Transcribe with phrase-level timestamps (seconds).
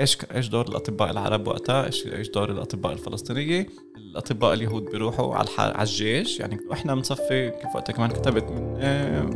[0.00, 3.66] إيش إيش دور الأطباء العرب وقتها؟ إيش إيش دور الأطباء الفلسطينية؟
[3.96, 8.44] الأطباء اليهود بيروحوا على على الجيش يعني وإحنا بنصفي كيف وقتها كمان كتبت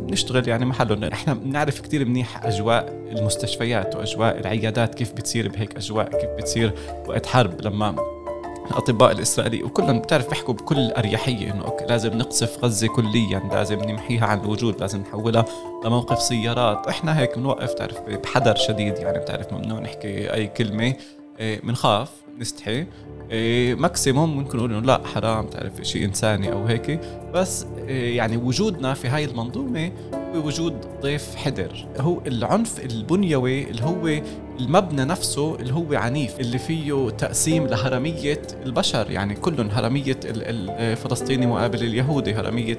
[0.01, 6.21] بنشتغل يعني محلهم إحنا بنعرف كتير منيح أجواء المستشفيات وأجواء العيادات كيف بتصير بهيك أجواء
[6.21, 6.73] كيف بتصير
[7.07, 8.22] وقت حرب لما
[8.71, 14.27] الأطباء الاسرائيلي وكلهم بتعرف بيحكوا بكل أريحية إنه أوكي لازم نقصف غزة كليا لازم نمحيها
[14.27, 15.45] عن الوجود لازم نحولها
[15.85, 16.87] لموقف سيارات.
[16.87, 20.95] إحنا هيك بنوقف تعرف بحذر شديد يعني بتعرف ممنوع نحكي أي كلمة
[21.41, 22.11] بنخاف.
[22.11, 22.87] إيه، نستحي.
[23.31, 27.01] إيه ماكسيموم ممكن نقول إنه لا حرام تعرف شيء إنساني أو هيك.
[27.35, 31.87] بس إيه يعني وجودنا في هاي المنظومة هو وجود ضيف حذر.
[31.99, 34.23] هو العنف البنيوي اللي هو
[34.61, 39.11] المبنى نفسه اللي هو عنيف اللي فيه تقسيم لهرمية البشر.
[39.11, 42.79] يعني كلهم هرمية الفلسطيني مقابل اليهودي هرمية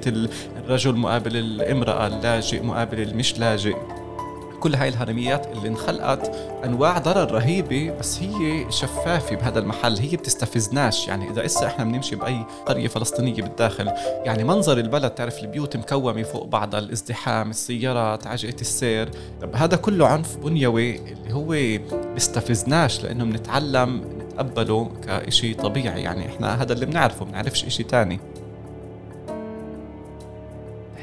[0.56, 3.76] الرجل مقابل الامرأة اللاجئ مقابل المش لاجئ.
[4.64, 11.08] كل هاي الهرميات اللي انخلقت أنواع ضرر رهيبة بس هي شفافة بهذا المحل هي بتستفزناش.
[11.08, 13.92] يعني إذا إسا إحنا بنمشي بأي قرية فلسطينية بالداخل
[14.24, 19.08] يعني منظر البلد تعرف البيوت مكومة فوق بعضها الازدحام السيارات عجقة السير.
[19.42, 21.78] طب هذا كله عنف بنيوي اللي هو
[22.14, 26.02] بيستفزناش لأنه بنتعلم نتقبله كشيء طبيعي.
[26.02, 28.20] يعني إحنا هذا اللي بنعرفه بنعرفش شيء تاني.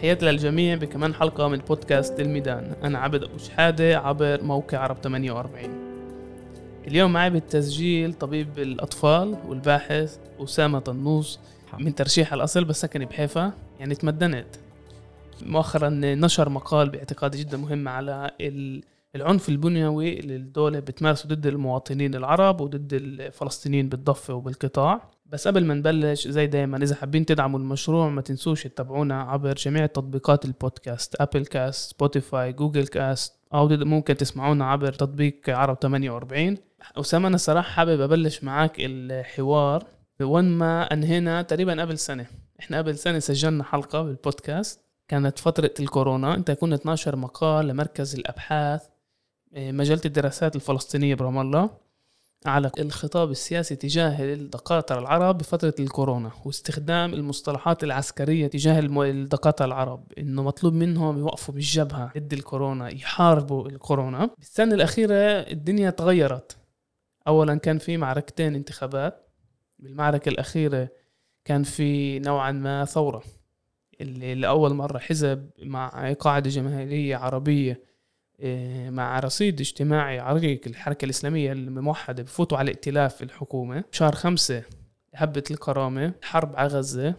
[0.02, 2.76] تحياتي للجميع بكمان حلقة من بودكاست الميدان.
[2.84, 5.70] أنا عبد أبو شحادة عبر موقع عرب 48
[6.88, 11.40] اليوم معي بالتسجيل طبيب الأطفال والباحث أسامة طنوس
[11.80, 13.54] من ترشيحا الأصل بس سكني بحيفا.
[13.80, 14.46] يعني تمدنت.
[15.42, 18.32] مؤخرا نشر مقال باعتقادي جدا مهم على
[19.16, 25.12] العنف البنيوي اللي الدولة بتمارسه ضد المواطنين العرب وضد الفلسطينيين بالضفة وبالقطاع.
[25.32, 29.86] بس قبل ما نبلش زي دايما إذا حابين تدعموا المشروع ما تنسوش تتابعونا عبر جميع
[29.86, 36.58] تطبيقات ال podcast Apple Cast Spotify Google Cast أو ممكن تسمعونا عبر تطبيق عرب 48
[36.98, 39.84] أسامة أنا صراحة حابب أبلش معك الحوار
[40.22, 42.26] وين ما أنهينا تقريبا قبل سنة.
[42.60, 44.86] إحنا قبل سنة سجلنا حلقة بالبودكاست.
[45.08, 46.36] كانت فترة الكورونا.
[46.36, 48.82] أنت كنت 12 مقال لمركز الأبحاث
[49.55, 51.70] إيه، مجلة الدراسات الفلسطينية برام الله.
[52.46, 60.14] على الخطاب السياسي تجاه الدكاترة العرب بفترة الكورونا واستخدام المصطلحات العسكرية تجاه الدكاترة العرب.
[60.18, 64.30] إنه مطلوب منهم يوقفوا بالجبهة ضد الكورونا يحاربوا الكورونا.
[64.38, 66.58] بالسنة الأخيرة الدنيا تغيرت.
[67.28, 69.28] أولا كان في معركتين انتخابات.
[69.80, 70.90] بالمعركة الأخيرة
[71.46, 73.23] كان في نوعا ما ثورة.
[74.02, 77.91] اللي لأول مرة حزب مع قاعدة جماهيرية عربية
[78.90, 83.84] مع رصيد اجتماعي عريق الحركة الإسلامية الموحدة بفوتوا على ائتلاف الحكومة.
[83.92, 84.64] شهر خمسة
[85.16, 87.16] هبة الكرامة حرب على غزة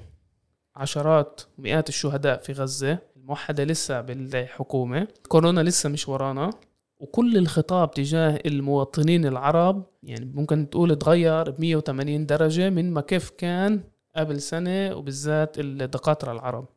[0.77, 2.99] عشرات ومئات الشهداء في غزة.
[3.17, 6.51] الموحدة لسه بالحكومة كورونا لسه مش ورانا.
[6.99, 13.31] وكل الخطاب تجاه المواطنين العرب يعني ممكن تقول تغير ب 180 درجة من ما كيف
[13.31, 13.81] كان
[14.17, 16.69] قبل سنة وبالذات الدكاترة العرب.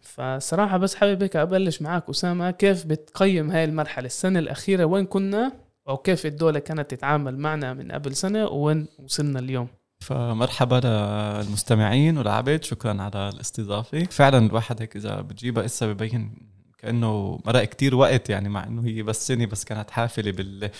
[0.00, 5.52] فصراحة بس حابب هيك أبلش معك أسامة كيف بتقيم هاي المرحلة؟ السنة الأخيرة وين كنا؟
[5.88, 9.68] أو كيف الدولة كانت تتعامل معنا من قبل سنة وين وصلنا اليوم؟
[10.00, 14.04] فمرحبا للمستمعين والعبد شكرا على الاستضافة.
[14.04, 19.02] فعلا الواحد هيك إذا بتجيبها إسا ببين كأنه مرق كتير وقت يعني مع إنه هي
[19.02, 20.70] بس سنة بس كانت حافلة بال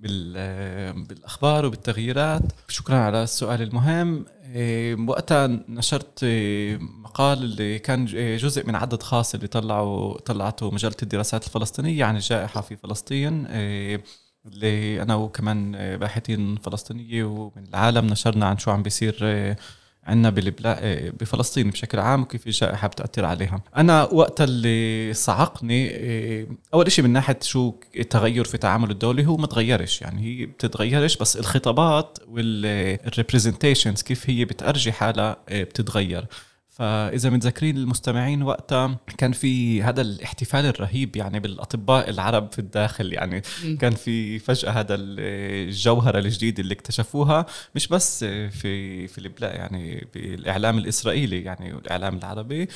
[0.00, 2.42] بالأخبار وبالتغييرات.
[2.68, 4.24] شكرا على السؤال المهم.
[4.44, 10.70] إيه، وقتها نشرت إيه، مقال اللي كان إيه، جزء من عدد خاص اللي طلعوا طلعته
[10.70, 13.46] مجلة الدراسات الفلسطينية عن الجائحة في فلسطين.
[14.46, 19.16] اللي أنا وكمان باحثين فلسطينية ومن العالم نشرنا عن شو عم بيصير
[20.08, 20.30] عندنا
[21.20, 27.10] بفلسطين بشكل عام وكيف الجائحة بتاثر عليها أنا وقت اللي صعقني إيه، أول شيء من
[27.10, 30.02] ناحية شو التغير في التعامل الدولي هو ما تغيرش.
[30.02, 36.26] يعني هي بتتغيرش بس الخطابات والريبرزنتيشنز كيف هي بتأرجي حالها إيه، بتتغير.
[36.78, 43.42] فإذا متذكرين المستمعين وقتها كان في هذا الاحتفال الرهيب يعني بالأطباء العرب في الداخل يعني
[43.80, 50.78] كان في فجأة هذا الجوهره الجديده اللي اكتشفوها مش بس في في البلاد يعني بالإعلام
[50.78, 52.68] الإسرائيلي يعني والاعلام العربي.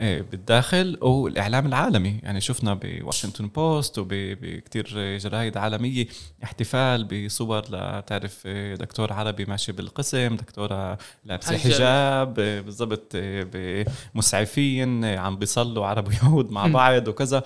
[0.00, 2.20] إيه، بالداخل والاعلام العالمي.
[2.22, 6.06] يعني شفنا بواشنطن بوست وبكتير جرايد عالمية
[6.44, 8.46] احتفال بصور لتعرف
[8.78, 17.08] دكتور عربي ماشي بالقسم دكتورة لابسة حجاب بالضبط بمسعفين عم بيصلوا عرب ويهود مع بعض
[17.08, 17.42] وكذا.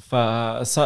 [0.00, 0.12] ف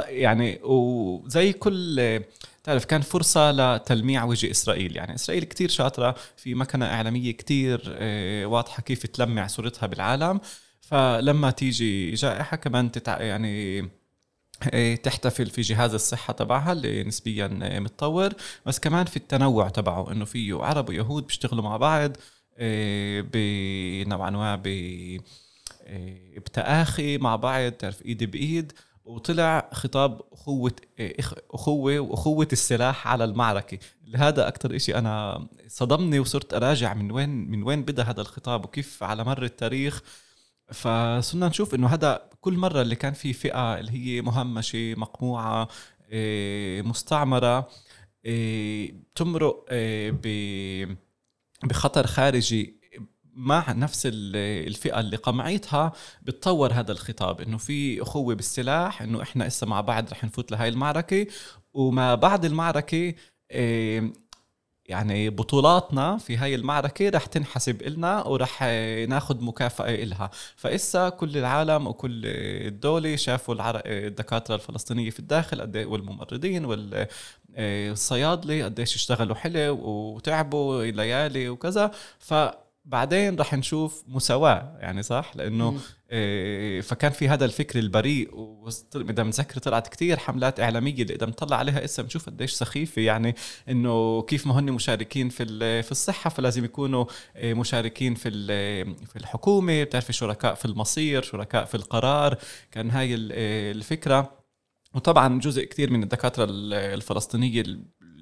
[0.09, 2.21] يعني وزي كل
[2.65, 4.97] تعرف كان فرصة لتلميع وجه إسرائيل.
[4.97, 7.99] يعني إسرائيل كتير شاطرة في مكنة إعلامية كتير
[8.47, 10.41] واضحة كيف تلمع صورتها بالعالم.
[10.89, 13.21] فلما تيجي جائحة كمان تتع...
[13.23, 13.79] يعني
[14.73, 18.33] إيه، تحتفل في جهاز الصحة تبعها اللي نسبيا إيه، متطور.
[18.67, 22.17] بس كمان في التنوع تبعه إنه فيه عرب ويهود بيشتغلوا مع بعض
[22.59, 24.69] إيه، بنوعا ما ب
[26.37, 28.73] بتآخي مع بعض تعرف إيد بإيد.
[29.05, 30.73] وطلع خطاب أخوة
[31.51, 33.79] أخوة وأخوة السلاح على المعركة.
[34.15, 39.03] هذا أكثر إشي أنا صدمني وصرت أراجع من وين من وين بدأ هذا الخطاب وكيف
[39.03, 40.03] على مر التاريخ
[40.73, 45.69] فصرنا نشوف إنه هذا كل مرة اللي كان في فئة اللي هي مهمشة مقموعة
[46.11, 47.69] إيه، مستعمرة
[48.25, 50.99] إيه، تمرق إيه،
[51.65, 52.79] بخطر خارجي
[53.35, 55.93] مع نفس الفئة اللي قمعتها
[56.23, 57.41] بتطور هذا الخطاب.
[57.41, 61.27] إنه في أخوة بالسلاح إنه إحنا إسا مع بعض رح نفوت لهاي المعركة
[61.73, 63.15] وما بعد المعركة
[64.89, 68.63] يعني بطولاتنا في هاي المعركة رح تنحسب إلنا ورح
[69.09, 70.31] ناخد مكافأة إلها.
[70.57, 73.55] فإسا كل العالم وكل الدولة شافوا
[73.87, 76.65] الدكاترة الفلسطينية في الداخل إيه، والممرضين
[77.59, 81.91] والصيادلة قديش اشتغلوا حلو وتعبوا ليالي وكذا.
[82.19, 82.35] ف
[82.89, 85.81] بعدين رح نشوف مساواة يعني صح؟ لأنه
[86.11, 91.57] إيه فكان في هذا الفكر البريء واذا متذكر طلعت كتير حملات إعلامية اللي إذا بنطلع
[91.57, 93.35] عليها اسم بنشوف قديش سخيفة يعني
[93.69, 95.45] إنه كيف ما هن مشاركين في
[95.83, 97.05] في الصحة فلازم يكونوا
[97.37, 98.31] إيه، مشاركين في
[99.07, 102.39] في الحكومة بتعرفي شركاء في المصير شركاء في القرار
[102.71, 104.39] كان هاي الفكرة.
[104.95, 106.47] وطبعا جزء كثير من الدكاترة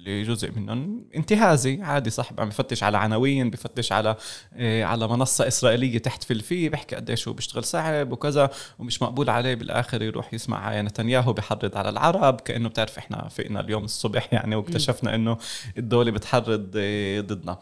[0.07, 1.81] الفلسطينية جزء منهم انتهازي.
[1.81, 4.15] عادي صاحب عم بفتش على عناوين بفتش على
[4.53, 8.49] آه، على منصة إسرائيلية تحتفل فيه بيحكي قديش هو بيشتغل صعب وكذا
[8.79, 12.41] ومش مقبول عليه بالآخر يروح يسمع نتنياهو بيحرض على العرب.
[12.41, 15.37] كأنه بتعرف إحنا فقنا اليوم الصبح يعني واكتشفنا إنه
[15.77, 17.59] الدولة بتحرض آه، ضدنا.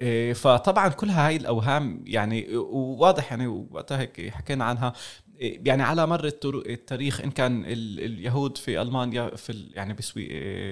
[0.00, 4.92] آه، فطبعا كل هاي الأوهام يعني وواضح يعني وقتها هيك حكينا عنها.
[5.40, 10.26] يعني على مر التاريخ إن كان اليهود في ألمانيا في يعني بسوي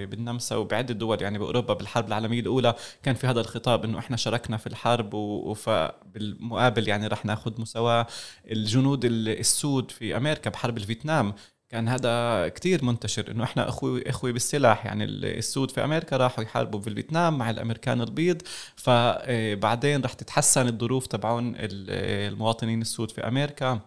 [0.05, 4.57] بالنمسا وبعدة دول يعني بأوروبا بالحرب العالمية الأولى كان في هذا الخطاب إنه إحنا شاركنا
[4.57, 8.07] في الحرب وبالمقابل يعني رح ناخذ مساواة.
[8.51, 11.33] الجنود السود في أمريكا بحرب الفيتنام
[11.69, 14.85] كان هذا كتير منتشر إنه إحنا أخوي إخوي بالسلاح.
[14.85, 18.41] يعني السود في أمريكا راحوا يحاربوا في الفيتنام مع الأمريكان البيض.
[18.75, 23.79] فبعدين رح تتحسن الظروف تبعون المواطنين السود في أمريكا.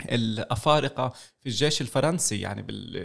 [0.00, 2.96] الأفارقة في الجيش الفرنسي يعني بال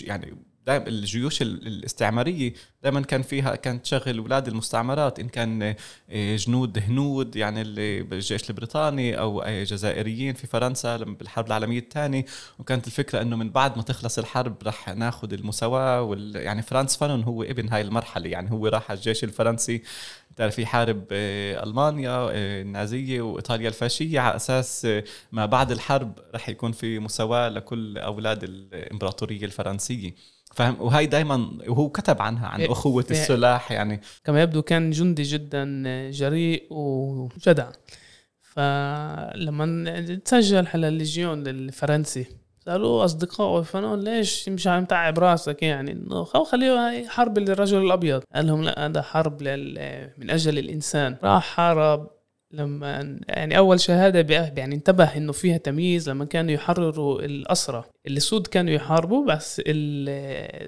[0.00, 2.52] يعني دائما الجيوش الاستعمارية
[2.82, 5.74] دائما كان فيها كانت تشغل أولاد المستعمرات إن كان
[6.10, 12.24] آه، جنود هنود يعني اللي بالجيش البريطاني أو جزائريين في فرنسا بالحرب العالمية الثانية.
[12.58, 17.22] وكانت الفكرة إنه من بعد ما تخلص الحرب رح ناخذ المساواة وال يعني فرانس فانون
[17.22, 19.82] هو ابن هاي المرحلة يعني هو راح على الجيش الفرنسي
[20.36, 24.86] بتعرف يحارب آه، ألمانيا آه، النازية وإيطاليا الفاشية على أساس
[25.32, 30.14] ما بعد الحرب رح يكون في مساواة لكل أولاد الإمبراطورية الفرنسية.
[30.54, 33.10] فاهم وهي دائما وهو كتب عنها عن إيه، أخوة إيه.
[33.10, 34.00] السلاح يعني.
[34.24, 35.64] كما يبدو كان جندي جدا
[36.10, 37.70] جريء وجدع.
[38.42, 42.26] فلما تسجل على الليجيون الفرنسي
[42.66, 48.22] سالوه اصدقائه فنون ليش مش عم تعب راسك يعني؟ إنه خليه حرب للرجل الأبيض.
[48.34, 49.42] قال لهم لا هذا حرب
[50.18, 51.16] من أجل الإنسان.
[51.22, 52.10] راح حارب
[52.50, 58.72] لما يعني أول شهادة يعني انتبه إنه فيها تمييز لما كانوا يحرروا الاسرى السود كانوا
[58.72, 59.62] يحاربوا بس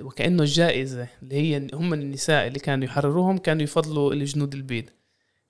[0.02, 4.84] وكأنه الجائزة اللي هي هم النساء اللي كانوا يحرروهم كانوا يفضلوا الجنود البيض.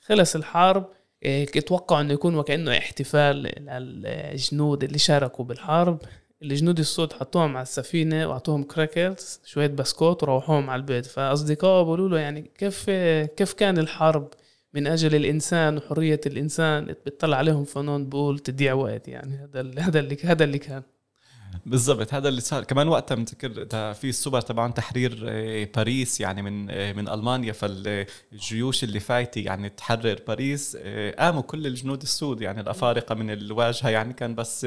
[0.00, 0.86] خلص الحرب
[1.24, 3.36] اتوقعوا إنه يكون وكأنه احتفال
[3.68, 5.98] للجنود اللي شاركوا بالحرب.
[6.42, 11.06] الجنود السود حطوهم على السفينة وأعطوهم كراكرز شوية بسكوت وروحوهم على البيت.
[11.06, 12.90] فأصدقائه بيقولوا له يعني كيف
[13.36, 14.28] كيف كان الحرب
[14.74, 19.34] من أجل الإنسان وحرية الإنسان؟ بتطلع عليهم فنون بقول تضيع وقت يعني.
[19.36, 20.82] هذا هذا اللي هذا اللي كان.
[21.66, 22.64] بالضبط هذا اللي صار.
[22.64, 23.64] كمان وقتها متذكر
[23.94, 27.52] في السوبر تبعون تحرير آه، باريس يعني من آه، من ألمانيا.
[27.52, 33.88] فالجيوش اللي فايتة يعني تحرر باريس آه، قاموا كل الجنود السود يعني الأفارقة من الواجهة
[33.88, 34.66] يعني كان بس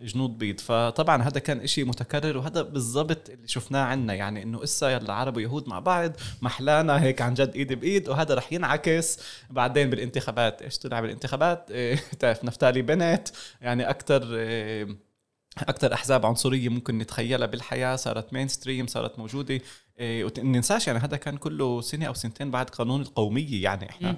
[0.00, 0.60] جنود بيض.
[0.60, 5.36] فطبعا هذا كان إشي متكرر وهذا بالضبط اللي شفناه عنا يعني إنه إسا يلا عرب
[5.36, 6.12] ويهود مع بعض
[6.42, 9.18] محلانا هيك عن جد إيد بإيد وهذا رح ينعكس
[9.50, 10.62] بعدين بالانتخابات.
[10.62, 11.70] إيش طلع بالانتخابات؟
[12.20, 13.28] تعرف نفتالي بنت
[13.60, 14.22] يعني أكثر
[15.58, 19.60] أكثر أحزاب عنصرية ممكن نتخيلها بالحياة صارت مين ستريم صارت موجودة
[19.98, 24.16] إيه ننساش يعني هذا كان كله سنة أو سنتين بعد قانون القومية يعني إحنا م.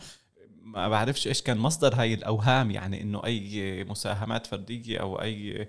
[0.62, 5.66] ما بعرفش إيش كان مصدر هاي الأوهام يعني إنه أي مساهمات فردية أو أي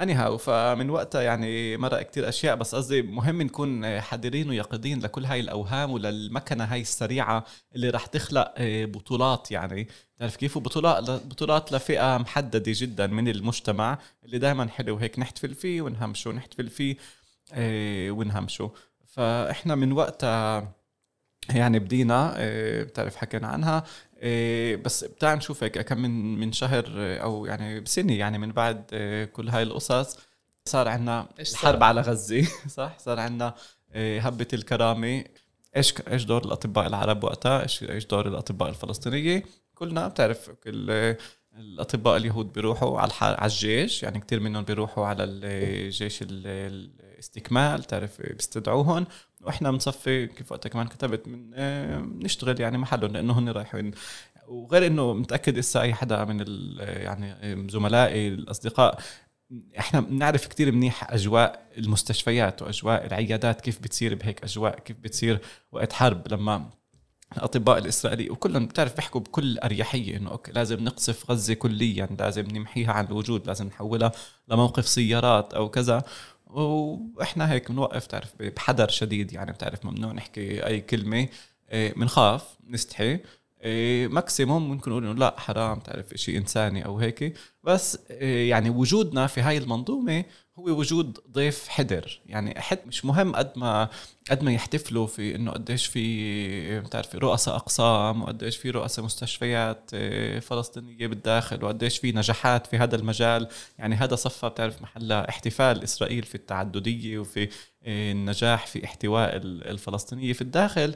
[0.00, 5.24] اني هاو فمن وقتها يعني مرق كتير أشياء بس قصدي مهم نكون حذرين ويقظين لكل
[5.24, 11.72] هاي الأوهام وللمكنة هاي السريعة اللي رح تخلق آه، بطولات يعني تعرف كيف؟ بطولات بطولات
[11.72, 14.96] لفئة محددة جدا من المجتمع اللي دائما حلو.
[14.96, 16.96] هيك نحتفل فيه ونهمشه نحتفل فيه
[17.52, 18.70] آه، ونهمشه
[19.06, 20.72] فإحنا من وقتها
[21.50, 23.84] يعني بدينا آه، بتعرف حكينا عنها
[24.22, 28.84] إيه، بس بتاع نشوف هيك كم من من شهر أو يعني بسنة يعني من بعد
[28.92, 30.18] إيه، كل هاي القصص
[30.64, 32.48] صار عندنا الحرب على غزة.
[32.76, 33.54] صح؟ صار عندنا
[33.94, 35.24] إيه، هبة الكرامة.
[35.76, 39.42] إيش إيش دور الأطباء العرب وقتها؟ إيش إيش دور الأطباء الفلسطينية؟
[39.84, 41.16] كلنا بتعرف كل
[41.58, 49.06] الأطباء اليهود بيروحوا على على الجيش يعني كثير منهم بيروحوا على الجيش الاستكمال تعرف بيستدعوهم
[49.42, 53.90] وإحنا بنصفي كيف وقتها كمان كتبت من آه، نشتغل يعني محلهم لأنه هن رايحين.
[54.48, 56.44] وغير إنه متأكد إسا أي حدا من
[56.80, 58.98] يعني زملائي الأصدقاء
[59.78, 65.40] إحنا بنعرف كتير منيح أجواء المستشفيات وأجواء العيادات كيف بتصير بهيك أجواء كيف بتصير
[65.72, 66.70] وقت حرب لما
[67.36, 72.92] الاطباء الاسرائيلي وكلهم بتعرف بيحكوا بكل أريحية إنه okay لازم نقصف غزة كليا لازم نمحيها
[72.92, 74.12] عن الوجود لازم نحولها
[74.48, 76.02] لموقف سيارات أو كذا.
[76.46, 81.28] وإحنا هيك بنوقف تعرف بحذر شديد يعني بتعرف ممنوع نحكي أي كلمة
[81.72, 82.56] بنخاف
[83.64, 87.34] إيه، maximum ممكن نقول إنه لا حرام تعرف شيء إنساني أو هيك.
[87.62, 90.24] بس إيه، يعني وجودنا في هاي المنظومة
[90.58, 93.88] هو وجود ضيف حدر يعني حد مش مهم قد ما
[94.30, 100.40] قد ما يحتفلوا في إنه قديش في بتعرفي رؤساء أقسام وقديش في رؤساء مستشفيات إيه،
[100.40, 103.48] فلسطينية بالداخل وقديش في نجاحات في هذا المجال.
[103.78, 107.48] يعني هذا صفى بتعرف محلها احتفال إسرائيل في التعددية وفي
[107.84, 110.94] إيه، النجاح في احتواء الفلسطينية في الداخل.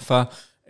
[0.00, 0.12] ف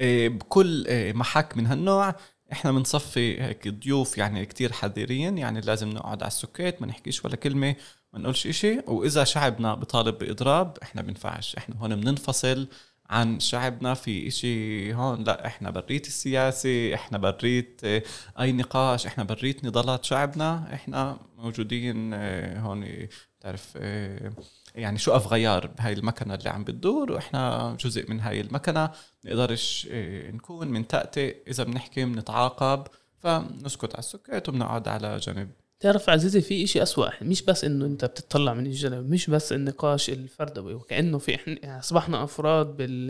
[0.01, 2.15] بكل محك من هالنوع
[2.53, 7.37] إحنا بنصفي هيك ضيوف يعني كتير حذرين يعني لازم نقعد على السكيت ما نحكيش ولا
[7.37, 7.77] كلمة
[8.13, 8.79] ما نقولش إشي.
[8.87, 11.57] وإذا شعبنا بطالب بإضراب إحنا بنفعش.
[11.57, 12.69] إحنا هون بننفصل
[13.11, 18.03] عن شعبنا في إشي هون لا إحنا برات السياسة إحنا برات آه،
[18.41, 20.75] أي نقاش إحنا برات نضالات شعبنا.
[20.75, 23.09] إحنا موجودين آه، هون
[23.41, 24.33] تعرف آه،
[24.75, 28.91] يعني شو غيار بهاي المكنة اللي عم بتدور وإحنا جزء من هاي المكنة
[29.25, 31.35] نقدرش إيه، نكون من تأتي.
[31.49, 32.87] إذا بنحكي بنتعاقب
[33.19, 35.51] فنسكت على السكات وبنقعد على جنب.
[35.81, 37.23] تعرف عزيزي في إشي أسوأ.
[37.23, 41.79] مش بس إنه أنت بتطلع من الجنب مش بس النقاش الفردوي وكأنه في إحنا يعني
[41.81, 43.09] أصبحنا أفراد بال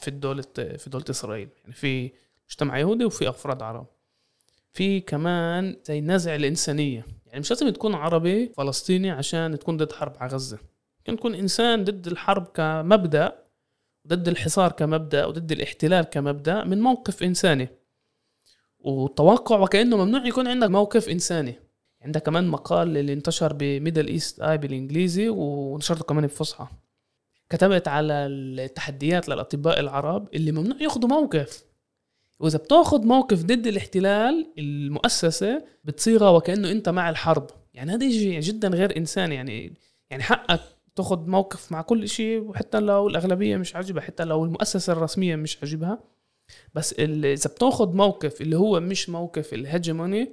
[0.00, 1.48] في الدولة في دولة إسرائيل.
[1.62, 2.10] يعني في
[2.48, 3.86] مجتمع يهودي وفي أفراد عرب.
[4.72, 7.06] في كمان زي نزع الإنسانية.
[7.26, 10.58] يعني مش لازم تكون عربي فلسطيني عشان تكون ضد حرب على غزة.
[11.10, 13.32] ممكن تكون إنسان ضد الحرب كمبدأ
[14.08, 17.68] ضد الحصار كمبدأ وضد الاحتلال كمبدأ من موقف إنساني.
[18.78, 21.54] وتوقع وكأنه ممنوع يكون عندك موقف إنساني.
[22.02, 26.66] عندك كمان مقال اللي انتشر بميدل ايست اي بالإنجليزي ونشرته كمان بفصحى.
[27.50, 31.64] كتبت على التحديات للأطباء العرب اللي ممنوع ياخذوا موقف.
[32.40, 37.46] وإذا بتاخذ موقف ضد الاحتلال المؤسسة بتصيغها وكأنه أنت مع الحرب.
[37.74, 39.34] يعني هذا شيء جدا غير إنساني.
[39.34, 39.74] يعني
[40.10, 40.60] يعني حقك
[40.96, 45.58] تاخذ موقف مع كل شيء وحتى لو الأغلبية مش عاجبها حتى لو المؤسسة الرسمية مش
[45.62, 45.98] عاجبها.
[46.74, 50.32] بس إذا بتاخذ موقف اللي هو مش موقف الهجموني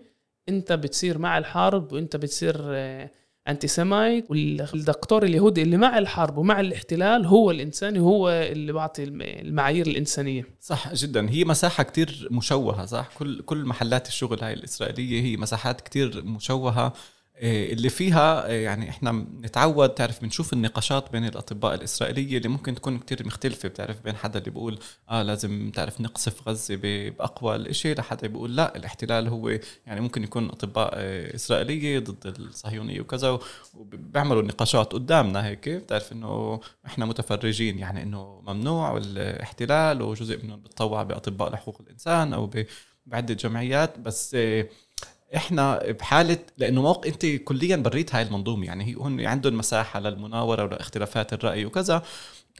[0.49, 3.11] أنت بتصير مع الحرب وأنت بتصير آه،
[3.47, 9.87] انتي سيمايت والدكتور اليهودي اللي مع الحرب ومع الاحتلال هو الانساني هو اللي بعطي المعايير
[9.87, 10.45] الإنسانية.
[10.61, 11.29] صح جدا.
[11.29, 16.93] هي مساحة كتير مشوهة صح؟ كل كل محلات الشغل هاي الإسرائيلية هي مساحات كتير مشوهة.
[17.39, 22.99] اللي فيها إيه، يعني إحنا نتعود تعرف بنشوف النقاشات بين الأطباء الإسرائيلية اللي ممكن تكون
[22.99, 23.69] كتير مختلفة.
[23.69, 24.79] بتعرف بين حدا اللي بيقول
[25.09, 28.75] آه لازم تعرف نقصف غزة بأقوى الإشي لحدا بيقول لا.
[28.75, 29.49] الاحتلال هو
[29.85, 33.39] يعني ممكن يكون أطباء إيه، إسرائيلية ضد الصهيونية وكذا
[33.73, 35.69] وبيعملوا نقاشات قدامنا هيك.
[35.69, 42.49] بتعرف إنه إحنا متفرجين يعني إنه ممنوع الاحتلال وجزء منهم بتطوع بأطباء لحقوق الإنسان أو
[43.05, 43.99] بعدة جمعيات.
[43.99, 44.37] بس
[45.35, 50.63] إحنا بحالة لأنه موقع أنت كليا بريت هاي المنظومة يعني هي هون عندهم مساحة للمناورة
[50.63, 52.03] ولاختلافات الرأي وكذا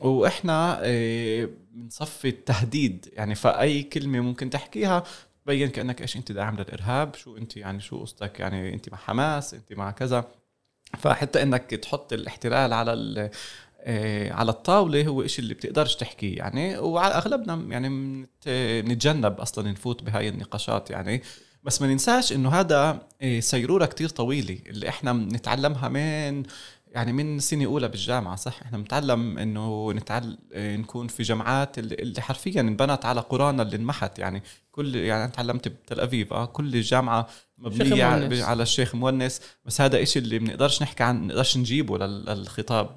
[0.02, 5.04] وإحنا آه، بنصفي التهديد يعني فأي كلمة ممكن تحكيها
[5.46, 9.54] تبين كأنك إيش أنت داعم للإرهاب شو أنت يعني شو قصتك يعني أنت مع حماس
[9.54, 10.26] أنت مع كذا.
[10.98, 13.30] فحتى إنك تحط الاحتلال على
[13.82, 17.90] آه، على الطاولة هو إشي اللي بتقدرش تحكيه يعني وعلى أغلبنا يعني
[18.82, 21.22] نتجنب أصلا نفوت بهاي النقاشات يعني.
[21.68, 26.44] بس ما ننساش إنه هذا إيه، سيرورة كتير طويلة اللي إحنا بنتعلمها من
[26.88, 30.38] يعني من سنة أولى بالجامعة صح؟ إحنا بنتعلم إنه نتعل...
[30.56, 34.20] نكون في جامعات اللي حرفيا انبنت على قرانا اللي انمحت.
[34.20, 39.42] يعني كل يعني أنا تعلمت بتل ابيب آه كل الجامعة مبنية على, على الشيخ مونس
[39.66, 42.96] بس هذا إشي اللي بنقدرش نحكي عن بنقدرش نجيبه للخطاب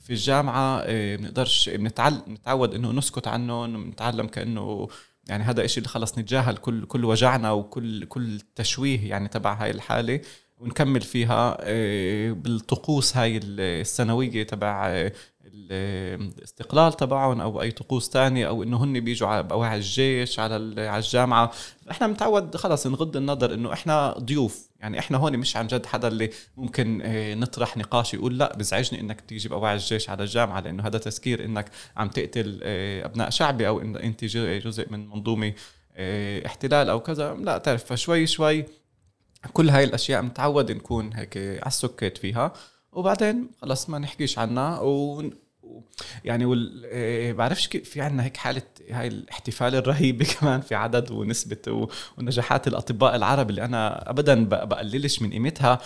[0.00, 0.84] في الجامعة.
[1.16, 4.88] بنقدرش بنتعود إنه نسكت عنه نتعلم كأنه
[5.28, 9.70] يعني هذا إشي اللي خلص نتجاهل كل كل وجعنا وكل كل تشويه يعني تبع هاي
[9.70, 10.20] الحالة
[10.58, 15.12] ونكمل فيها آه، بالطقوس هاي السنوية تبع آه،
[15.44, 20.54] الاستقلال تبعهم أو أي طقوس تانية أو إنه هن بيجوا على بواعي الجيش على
[20.88, 21.52] على الجامعة.
[21.90, 24.65] إحنا متعود خلص نغض النظر إنه إحنا ضيوف.
[24.80, 29.00] يعني إحنا هون مش عن جد حدا اللي ممكن آه، نطرح نقاش يقول لا بزعجني
[29.00, 32.60] إنك تيجي بواعي الجيش على الجامعة لأنه هذا تذكير إنك عم تقتل
[33.04, 35.52] أبناء شعبي أو إن أنت جزء من منظومة
[36.46, 37.34] احتلال أو كذا.
[37.34, 38.64] لا تعرف فشوي شوي
[39.52, 42.52] كل هاي الأشياء متعود نكون هيك على السكت فيها.
[42.92, 44.78] وبعدين خلص ما نحكيش عنها
[46.24, 46.84] يعني وال...
[46.84, 51.88] إيه، بعرفش كيف في عنا هيك حالة هاي الاحتفال الرهيبة كمان في عدد ونسبة و...
[52.18, 55.80] ونجاحات الأطباء العرب اللي أنا أبدا بقللش من قيمتها.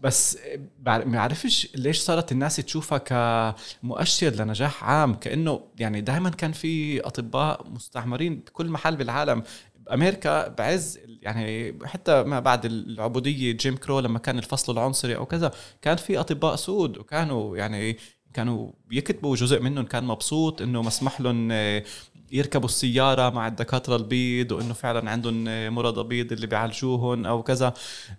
[0.00, 0.38] بس
[0.82, 7.68] ما بعرفش ليش صارت الناس تشوفها كمؤشر لنجاح عام كأنه يعني دائما كان في أطباء
[7.68, 9.42] مستعمرين بكل محل بالعالم.
[9.86, 15.52] بأمريكا بعز يعني حتى ما بعد العبودية Jim Crow لما كان الفصل العنصري أو كذا
[15.82, 17.96] كان في أطباء سود وكانوا يعني
[18.36, 21.84] كانوا بيكتبوا جزء منهم كان مبسوط إنه مسمح لهم آه،
[22.32, 27.74] يركبوا السيارة مع الدكاترة البيض وإنه فعلا عندهم آه، مرضى بيض اللي بيعالجوهم أو كذا.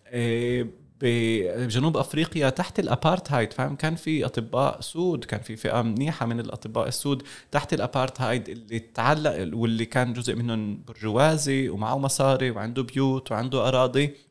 [0.07, 0.67] آه،
[1.01, 6.87] بجنوب أفريقيا تحت الأبارتهايد فاهم؟ كان في أطباء سود كان في فئة منيحة من الأطباء
[6.87, 13.67] السود تحت الأبارتهايد اللي تعلق واللي كان جزء منهم برجوازي ومعه مصاري وعنده بيوت وعنده
[13.67, 14.26] أراضي.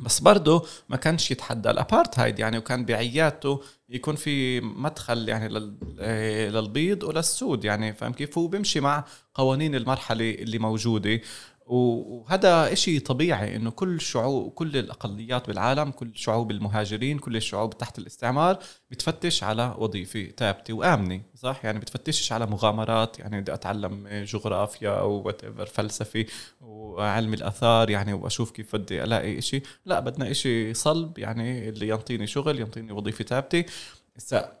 [0.00, 1.70] بس برضه ما كانش يتحدى.
[1.70, 5.48] الأبارتهايد يعني وكان بعياته يكون في مدخل يعني
[6.50, 11.20] للبيض وللسود يعني فاهم كيف؟ هو بيمشي مع قوانين المرحلة اللي موجودة.
[11.66, 17.98] وهذا إشي طبيعي إنه كل شعوب كل الأقليات بالعالم كل شعوب المهاجرين كل الشعوب تحت
[17.98, 18.58] الاستعمار
[18.90, 25.32] بتفتش على وظيفة ثابتة وآمنة صح؟ يعني بتفتشش على مغامرات يعني بدي أتعلم جغرافيا أو
[25.66, 26.24] فلسفة
[26.60, 29.62] وعلم الآثار يعني وأشوف كيف بدي ألاقي إشي.
[29.86, 33.64] لا بدنا إشي صلب يعني اللي ينطيني شغل ينطيني وظيفة ثابتة.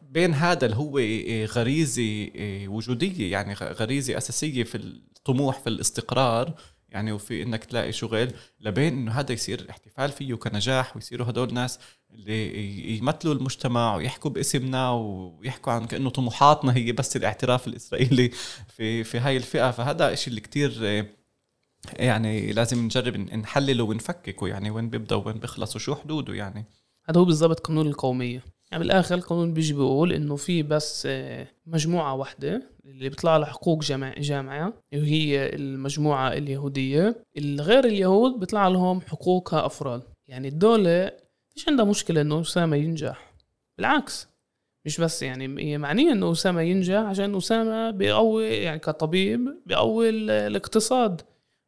[0.02, 0.98] بين هذا اللي هو
[1.46, 2.28] غريزة
[2.66, 6.54] وجودية يعني غريزة أساسية في الطموح في الاستقرار
[6.94, 11.78] يعني وفي إنك تلاقي شغل لبين إنه هذا يصير احتفال فيه كنجاح ويصيروا هدول الناس
[12.10, 18.30] اللي يمثلوا المجتمع ويحكوا باسمنا ويحكوا عن كأنه طموحاتنا هي بس الاعتراف الإسرائيلي
[18.76, 19.70] في في هاي الفئة.
[19.70, 21.04] فهذا الشيء اللي كتير
[21.92, 26.64] يعني لازم نجرب نحلله ونفككه يعني وين بيبدأ وين بيخلص وشو حدوده يعني.
[27.08, 28.53] هذا هو بالضبط قانون القومية.
[28.74, 33.82] يعني بالآخر القانون بيجي بيقول إنه في بس آه، مجموعة واحدة اللي بيطلع لها حقوق
[33.82, 37.24] جامعة, جامعة وهي المجموعة اليهودية.
[37.38, 41.10] الغير اليهود بيطلع لهم حقوق كأفراد يعني الدولة
[41.48, 43.34] فيش عندها مشكلة إنه أسامة ينجح.
[43.78, 44.28] بالعكس
[44.84, 51.22] مش بس يعني هي معنية إنه أسامة ينجح عشان أسامة بيقوي يعني كطبيب بيقوي الاقتصاد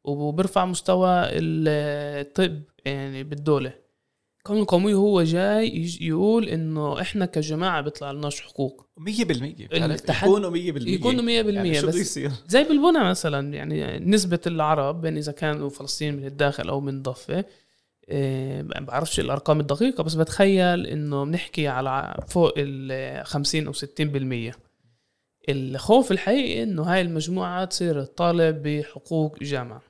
[0.05, 3.86] وبيرفع مستوى الطب يعني بالدولة.
[4.47, 8.87] القانون القومي هو جاي يقول إنه إحنا كجماعة بيطلع لناش حقوق.
[9.01, 9.11] 100%
[10.21, 15.17] يكونوا 100% يكونوا 100% يعني شو بس يصير؟ زي بالبنى مثلا يعني نسبة العرب بين
[15.17, 17.45] إذا كانوا فلسطين من الداخل أو من الضفه
[18.09, 23.73] إيه بعرفش الأرقام الدقيقة بس بتخيل إنه بنحكي على فوق ال 50 أو
[24.53, 24.55] 60%
[25.49, 29.83] الخوف الحقيقي إنه هاي المجموعة تصير تطالب بحقوق جامعة.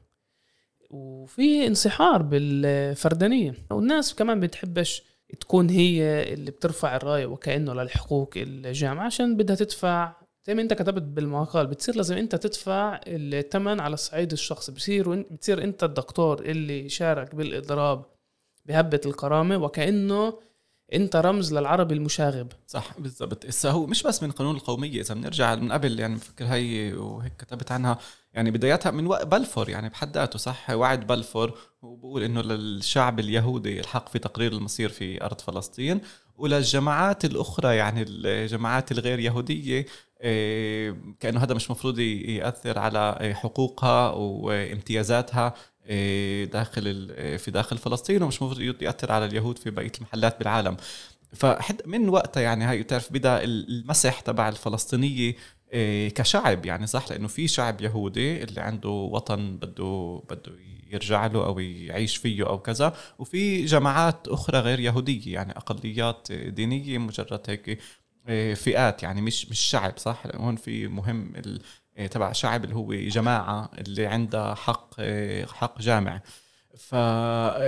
[0.90, 3.54] وفي انسحار بالفردانية.
[3.70, 5.02] والناس كمان بتحبش
[5.40, 10.12] تكون هي اللي بترفع الرايه وكأنه للحقوق الجامعة عشان بدها تدفع
[10.46, 14.72] زي ما انت كتبت بالمقال بتصير لازم انت تدفع الثمن على الصعيد الشخصي.
[14.72, 18.04] بصير بتصير انت الدكتور اللي شارك بالإضراب
[18.66, 20.38] بهبة الكرامة وكأنه
[20.92, 22.52] انت رمز للعربي المشاغب.
[22.66, 23.46] صح بالضبط.
[23.46, 27.32] هسه هو مش بس من قانون القومية إذا بنرجع من قبل يعني بفكر هي وهيك
[27.38, 27.98] كتبت عنها
[28.34, 34.08] يعني بداياتها من بلفور يعني بحد ذاته صح؟ وعد بلفور وبقول إنه للشعب اليهودي الحق
[34.08, 36.00] في تقرير المصير في أرض فلسطين
[36.36, 39.86] وللجماعات الأخرى يعني الجماعات الغير يهودية
[40.20, 45.54] إيه، كأنه هذا مش مفروض يأثر على حقوقها وامتيازاتها.
[46.52, 50.76] داخل في داخل فلسطين ومش المفروض ياثر على اليهود في بقية المحلات بالعالم.
[51.32, 55.34] فحد من وقتها يعني هاي بتعرف بدأ المسح تبع الفلسطينية
[55.72, 60.52] إيه، كشعب يعني صح؟ لأنه في شعب يهودي اللي عنده وطن بده بده
[60.90, 62.96] يرجع له أو يعيش فيه أو كذا.
[63.18, 67.78] وفي جماعات أخرى غير يهودية يعني أقليات دينية مجرد هيك
[68.56, 71.32] فئات يعني مش مش شعب صح؟ هون في مهم
[72.10, 75.00] تبع شعب اللي هو جماعة اللي عندها حق
[75.46, 76.20] حق جامع.
[76.76, 76.94] ف...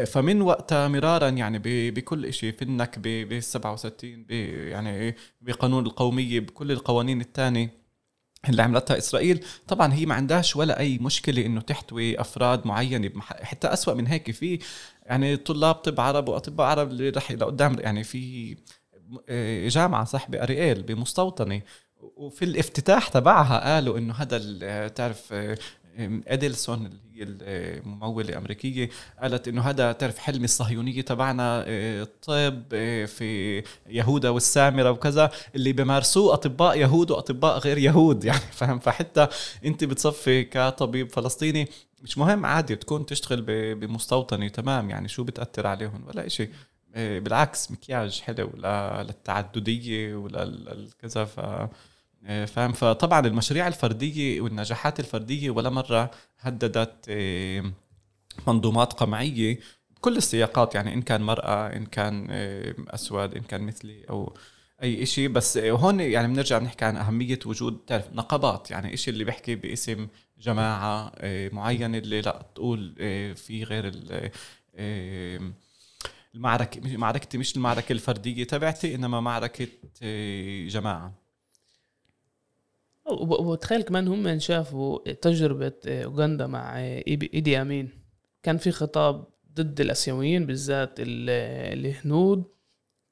[0.07, 1.61] فمن وقتها مرارا يعني
[1.91, 4.31] بكل شيء في النكبه ب 67 ب...
[4.31, 7.79] يعني بقانون القومية بكل القوانين الثانية
[8.49, 9.45] اللي عملتها إسرائيل.
[9.69, 13.43] طبعا هي ما عندهاش ولا أي مشكلة إنه تحتوي أفراد معينه بمح...
[13.43, 14.59] حتى أسوأ من هيك في
[15.07, 18.57] يعني طلاب طب عرب وأطباء عرب اللي رح لقدام يعني في
[19.29, 21.63] آه، جامعة صح باريال بمستوطنه
[22.17, 25.59] وفي الافتتاح تبعها قالوا إنه هذا تعرف آه،
[26.29, 28.91] إديلسون اللي هي الممولة الأمريكية
[29.23, 35.73] قالت إنه هذا تعرف حلم الصهيونية تبعنا الطب آه، آه، في يهودا والسامرة وكذا اللي
[35.73, 39.29] بمارسوه أطباء يهود وأطباء غير يهود يعني فهم فحتى
[39.65, 41.69] أنت بتصفي كطبيب فلسطيني
[42.03, 43.43] مش مهم عادي تكون تشتغل
[43.75, 46.49] بمستوطنة تمام؟ يعني شو بتأثر عليهم؟ ولا إشي.
[46.95, 48.51] بالعكس مكياج حلو
[49.03, 51.41] للتعددية وللكذا ف
[52.27, 57.73] إيه، فاهم؟ فطبعا المشاريع الفردية والنجاحات الفردية ولا مرة هددت إيه،
[58.47, 59.59] منظومات قمعية
[59.91, 64.37] بكل السياقات يعني إن كان مرأة إن كان إيه، أسود إن كان مثلي أو
[64.83, 68.71] أي شيء بس هون يعني بنرجع بنحكي عن أهمية وجود تعرف نقابات.
[68.71, 71.13] يعني شيء اللي بيحكي باسم جماعة
[71.53, 72.95] معينة اللي لا تقول
[73.37, 73.93] في غير
[76.39, 79.67] المعركة معركتي مش المعركة الفردية تبعتي إنما معركة
[80.67, 81.15] جماعة.
[83.21, 87.91] وتخيل كمان هم شافوا تجربة أوغندا مع إيدي أمين.
[88.43, 92.45] كان في خطاب ضد الآسيويين بالذات الهنود.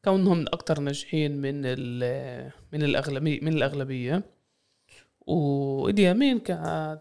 [0.04, 1.60] كونهم أكثر ناجحين من
[2.72, 4.22] من الأغلبية من الأغلبية.
[5.20, 7.00] وإيدي أمين كانت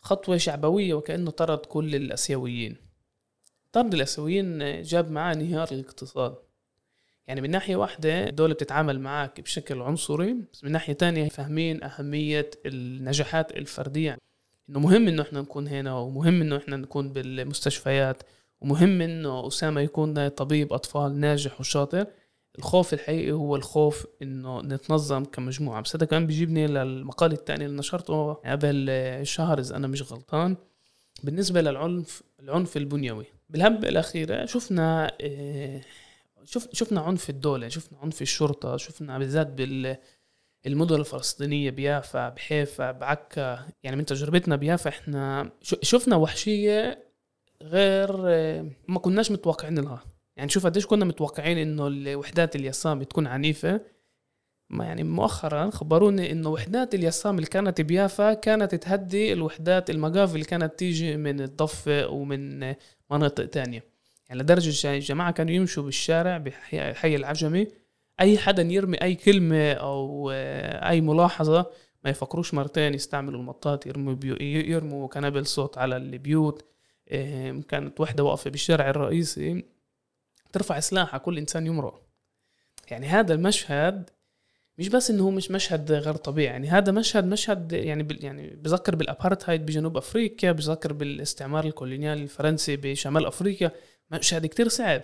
[0.00, 2.87] خطوة شعبوية وكأنه طرد كل الآسيويين.
[3.72, 6.34] طرد الآسيويين جاب معاه انهيار الاقتصاد.
[7.26, 12.50] يعني من ناحية واحدة الدولة بتتعامل معك بشكل عنصري بس من ناحية تانية فاهمين أهمية
[12.66, 14.18] النجاحات الفردية.
[14.70, 18.22] إنه مهم إنه إحنا نكون هنا ومهم إنه إحنا نكون بالمستشفيات
[18.60, 22.06] ومهم إنه أسامة يكون طبيب أطفال ناجح وشاطر.
[22.58, 25.82] الخوف الحقيقي هو الخوف إنه نتنظم كمجموعة.
[25.82, 28.90] بس هذا كمان بيجيبني للمقال الثاني اللي نشرته قبل
[29.22, 30.56] شهر إذا أنا مش غلطان.
[31.24, 33.26] بالنسبة للعنف العنف البنيوي.
[33.48, 35.80] بالهبة الأخيرة شفنا إيه
[36.44, 39.96] شوف شفنا عنف الدولة شفنا عنف الشرطة شفنا بالذات بال
[40.66, 47.08] المدن الفلسطينية بيافا بحيفا بعكا يعني من تجربتنا بيافا إحنا شفنا وحشية
[47.62, 48.12] غير
[48.88, 50.04] ما كناش متوقعين لها.
[50.36, 53.80] يعني شوف قديش كنا متوقعين إنه الوحدات اليسام تكون عنيفة.
[54.70, 60.78] يعني مؤخرا خبروني إنه وحدات اليسام اللي كانت بيافا كانت تهدي الوحدات المجاف اللي كانت
[60.78, 62.74] تيجي من الضفة ومن
[63.10, 63.84] مناطق تانية.
[64.28, 67.66] يعني لدرجة الجماعة كانوا يمشوا بالشارع بحي العجمي
[68.20, 71.66] أي حدا يرمي أي كلمة أو آه، أي ملاحظة
[72.04, 76.64] ما يفكروش مرتين يستعملوا المطاط يرموا بيو يرموا قنابل صوت على البيوت.
[77.68, 79.64] كانت وحدة واقفة بالشارع الرئيسي.
[80.52, 82.02] ترفع سلاحها كل إنسان يمرق.
[82.90, 84.10] يعني هذا المشهد
[84.78, 88.96] مش بس إنه هو مش مشهد غير طبيعي يعني هذا مشهد مشهد يعني يعني بذكر
[88.96, 93.72] بالأبارتهايد بجنوب أفريقيا بذكر بالاستعمار الكولونيالي الفرنسي بشمال أفريقيا
[94.10, 95.02] مشهد كتير صعب.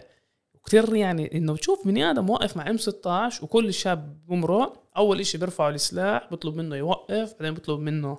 [0.55, 5.39] وكتير يعني إنه تشوف بني آدم واقف مع ام 16 وكل شاب بمرق أول إشي
[5.39, 8.19] بيرفعوا السلاح بيطلب منه يوقف بعدين بيطلب منه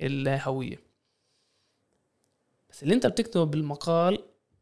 [0.00, 0.80] الهوية.
[2.70, 4.18] بس اللي أنت بتكتبه بالمقال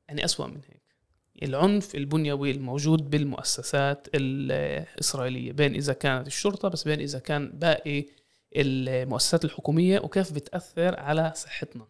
[0.09, 0.86] يعني أسوأ من هيك.
[1.43, 8.07] العنف البنيوي الموجود بالمؤسسات الإسرائيلية بين إذا كانت الشرطة بس بين إذا كان باقي
[8.57, 11.87] المؤسسات الحكومية وكيف بتأثر على صحتنا.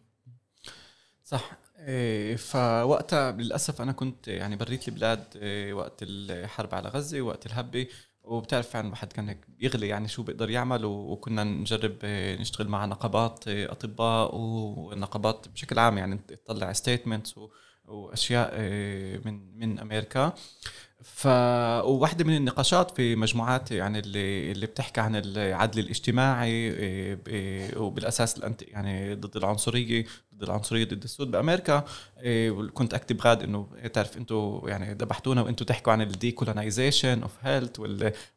[1.23, 1.57] صح.
[1.79, 7.87] إيه، فوقتها للأسف أنا كنت يعني برات البلاد إيه، وقت الحرب على غزة وقت الهبة
[8.23, 12.85] وبتعرف فعلا الواحد كان هيك بيغلي يعني شو بيقدر يعمل وكنا نجرب إيه، نشتغل مع
[12.85, 17.37] نقابات أطباء ونقابات بشكل عام يعني تطلع statements
[17.87, 18.59] وأشياء
[19.25, 20.33] من من أمريكا.
[21.03, 21.27] ف
[21.85, 28.42] وواحدة من النقاشات في مجموعات يعني اللي اللي بتحكي عن العدل الاجتماعي إيه، وبالأساس ال
[28.42, 30.05] anti يعني ضد العنصرية
[30.35, 31.85] ضد العنصرية ضد السود بأمريكا.
[32.19, 37.31] إيه، كنت أكتب غاد إنه تعرف أنتم يعني ذبحتونا وأنتم تحكوا عن ال decolonization of
[37.41, 37.79] health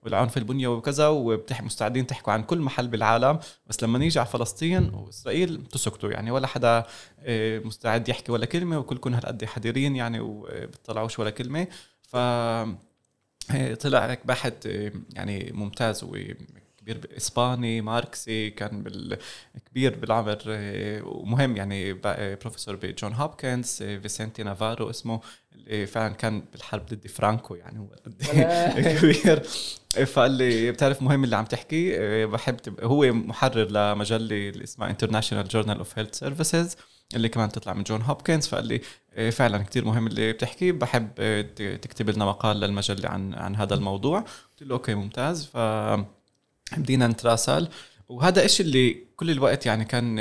[0.03, 3.39] والعنف البنيوي وكذا ومستعدين تحكوا عن كل محل بالعالم.
[3.67, 6.85] بس لما نيجي على فلسطين وإسرائيل تسكتوا يعني ولا حدا
[7.23, 11.67] إيه، مستعد يحكي ولا كلمة وكلكم هالقد حذرين يعني وبتطلعوش ولا كلمة.
[12.11, 12.17] ف
[13.81, 14.67] طلع هيك باحث
[15.15, 16.37] يعني ممتاز وكبير
[16.81, 19.19] كبير اسباني ماركسي كان بال...
[19.71, 20.39] كبير بالعمر
[21.05, 25.21] ومهم يعني بروفيسور بجون هوبكنز فيسنتي نافارو اسمه
[25.53, 27.89] اللي فعلا كان بالحرب ضد فرانكو يعني هو
[28.99, 29.43] كبير.
[30.07, 35.79] فقال لي بتعرف مهم اللي عم تحكي بحب هو محرر لمجلة اللي اسمها International Journal
[35.79, 36.77] of Health Services
[37.15, 38.81] اللي كمان تطلع من جون هوبكنز فقال لي
[39.17, 41.43] إيه، فعلا كتير مهم اللي بتحكيه بحب إيه،
[41.77, 44.21] تكتب لنا مقال للمجلة عن عن هذا الموضوع.
[44.21, 45.47] قلت له okay ممتاز.
[45.47, 45.57] ف
[46.77, 47.69] بدينا نتراسل.
[48.09, 50.17] وهذا إشي اللي كل الوقت يعني كان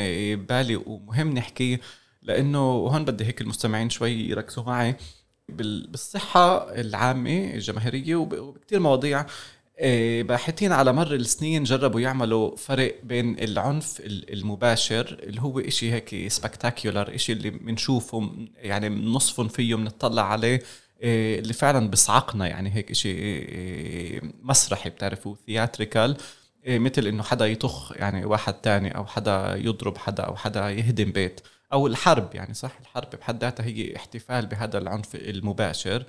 [0.45, 1.82] بالي ومهم نحكيه
[2.21, 4.95] لأنه وهون بدي هيك المستمعين شوي يركزوا معي
[5.49, 9.25] بالصحة العامة الجماهيرية وبكثير مواضيع
[10.24, 17.15] باحثين على مر السنين جربوا يعملوا فرق بين العنف المباشر اللي هو إشي هيك spectacular
[17.15, 20.63] إشي اللي بنشوفه يعني بنصفن فيه بنطلع عليه
[21.02, 26.17] إيه، اللي فعلا بصعقنا يعني هيك إشي إيه، مسرحي بتعرفوا theatrical
[26.68, 31.42] مثل إنه حدا يطخ يعني واحد تاني أو حدا يضرب حدا أو حدا يهدم بيت
[31.74, 36.04] أو الحرب يعني صح؟ الحرب بحد ذاتها هي احتفال بهذا العنف المباشر.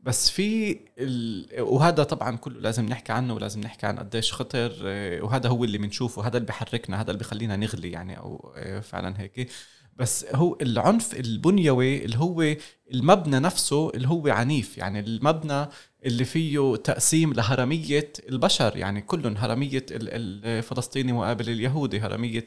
[0.00, 1.46] بس في ال...
[1.60, 5.78] وهذا طبعا كله لازم نحكي عنه ولازم نحكي عن قديش خطر آه، وهذا هو اللي
[5.78, 9.50] بنشوفه هذا اللي بحركنا هذا اللي بخلينا نغلي يعني أو آه، فعلا هيك.
[9.96, 12.56] بس هو العنف البنيوي اللي هو
[12.92, 15.66] المبنى نفسه اللي هو عنيف يعني المبنى
[16.04, 22.44] اللي فيه تقسيم لهرمية البشر يعني كلهم هرمية الفلسطيني مقابل اليهودي هرمية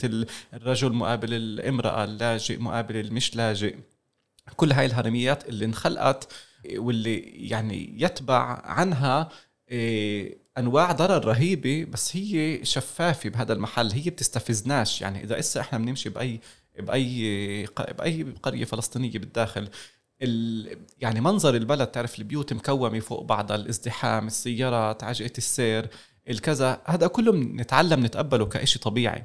[0.54, 3.76] الرجل مقابل الامرأة اللاجئ مقابل المش لاجئ
[4.56, 6.34] كل هاي الهرميات اللي انخلقت
[6.76, 7.18] واللي
[7.50, 9.30] يعني يتبع عنها
[9.70, 15.02] إيه، أنواع ضرر رهيبة بس هي شفافة بهذا المحل هي بتستفزناش.
[15.02, 16.40] يعني إذا إسا إحنا بنمشي بأي
[16.80, 17.66] بأي
[17.98, 19.70] بأي قرية فلسطينية بالداخل
[21.00, 25.90] يعني منظر البلد تعرف البيوت مكومة فوق بعضها الازدحام السيارات عجقة السير
[26.30, 29.24] الكذا هذا كله نتعلم نتقبله كإشي طبيعي.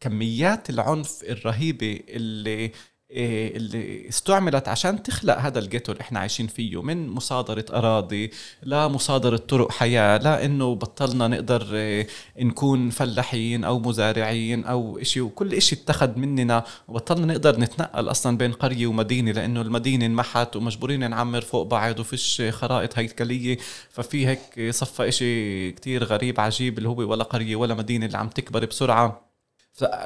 [0.00, 2.72] كميات العنف الرهيبة اللي
[3.10, 8.30] اللي استعملت عشان تخلق هذا الجيتو اللي إحنا عايشين فيه من مصادرة أراضي
[8.62, 12.06] لمصادرة طرق حياة لأنه بطلنا نقدر إيه،
[12.38, 18.52] نكون فلاحين أو مزارعين أو إشي وكل إشي اتخذ مننا وبطلنا نقدر نتنقل أصلا بين
[18.52, 23.58] قرية ومدينة لأنه المدينة انمحت ومجبورين نعمر فوق بعض وفيش خرائط هيكلية
[23.90, 28.28] ففي هيك صفى إشي كتير غريب عجيب اللي هو ولا قرية ولا مدينة اللي عم
[28.28, 29.25] تكبر بسرعة.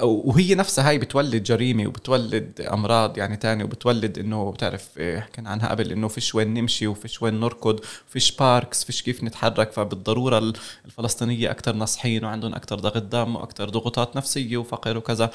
[0.03, 5.69] وهي نفسها هاي بتولد جريمة وبتولد أمراض يعني تاني وبتولد إنه بتعرف إيه، حكينا عنها
[5.69, 10.53] قبل إنه فيش وين نمشي وفيش وين نركض فيش باركس فيش كيف نتحرك فبالضرورة
[10.85, 15.31] الفلسطينية أكثر ناصحين وعندهم أكثر ضغط دم وأكثر ضغوطات نفسية وفقر وكذا.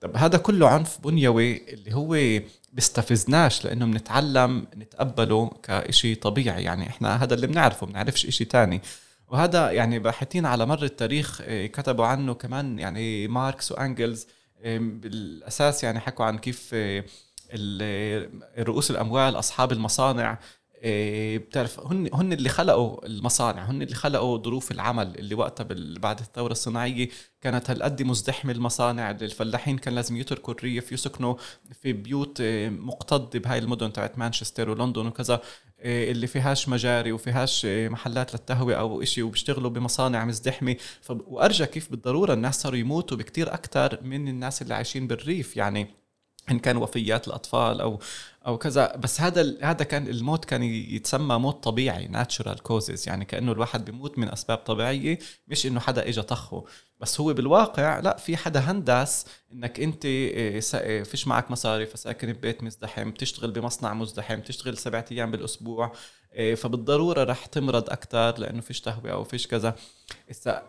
[0.00, 2.40] طب هذا كله عنف بنيوي اللي هو
[2.72, 6.62] بيستفزناش لإنه بنتعلم نتقبله كإشي طبيعي.
[6.64, 8.80] يعني إحنا هذا اللي بنعرفه بنعرفش إشي تاني.
[9.30, 14.26] وهذا يعني باحثين على مر التاريخ آه، كتبوا عنه كمان يعني ماركس وأنجلز
[14.64, 17.04] بالأساس يعني حكوا عن كيف آه،
[18.58, 20.38] رؤوس الأموال أصحاب المصانع آه،
[20.84, 25.66] بتعرف هن هن اللي خلقوا المصانع هن اللي خلقوا ظروف العمل اللي وقتها
[26.00, 27.08] بعد الثورة الصناعية
[27.40, 29.10] كانت هالقد مزدحمة المصانع.
[29.10, 31.34] الفلاحين كان لازم يتركوا الريف يسكنوا
[31.82, 35.40] في بيوت مقتضه بهاي المدن تبعت مانشستر ولندن وكذا
[35.80, 40.76] إيه، اللي فيهاش مجاري وفيهاش إيه، محلات للتهوية أو إشي وبيشتغلوا بمصانع مزدحمة.
[41.08, 45.56] وأرجى كيف بالضرورة الناس صاروا يموتوا بكتير أكتر من الناس اللي عايشين بالريف.
[45.56, 45.99] يعني
[46.50, 47.98] إن كان وفيات الأطفال أو
[48.46, 48.96] أو كذا.
[48.96, 54.18] بس هذا هذا كان الموت كان يتسمى موت طبيعي natural causes يعني كأنه الواحد بيموت
[54.18, 56.64] من أسباب طبيعية مش إنه حدا اجى طخه.
[57.00, 62.32] بس هو بالواقع لا في حدا هندس إنك أنت آه، آه، فيش معك مصاري فساكن
[62.32, 65.92] ببيت مزدحم تشتغل بمصنع مزدحم تشتغل سبعة أيام بالأسبوع
[66.32, 69.74] آه، فبالضرورة رح تمرض أكثر لأنه فيش تهوية أو فيش كذا.
[70.28, 70.62] إيه،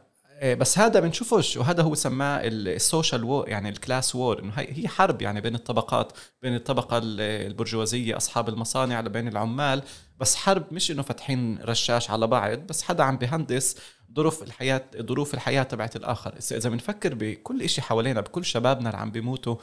[0.43, 4.87] بس هذا بنشوفوش وهذا هو سماه ال social war يعني ال class war إنه هي
[4.87, 9.83] حرب يعني بين الطبقات بين الطبقة البرجوازية أصحاب المصانع بين العمال
[10.19, 13.77] بس حرب مش إنه فاتحين رشاش على بعض بس حدا عم بهندس
[14.15, 16.33] ظروف الحياة ظروف الحياة تبعت الآخر.
[16.51, 19.55] اذا بنفكر بكل شيء حوالينا بكل شبابنا اللي عم بيموتوا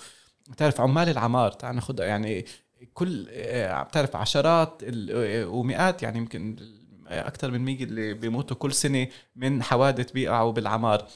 [0.50, 2.44] بتعرف عمال العمار تعال ناخذ يعني
[2.94, 3.26] كل
[3.88, 4.82] بتعرف عشرات
[5.46, 6.56] ومئات يعني يمكن
[7.08, 11.06] أكثر من 100 اللي بيموتوا كل سنة من حوادث بيقعوا بالعمار.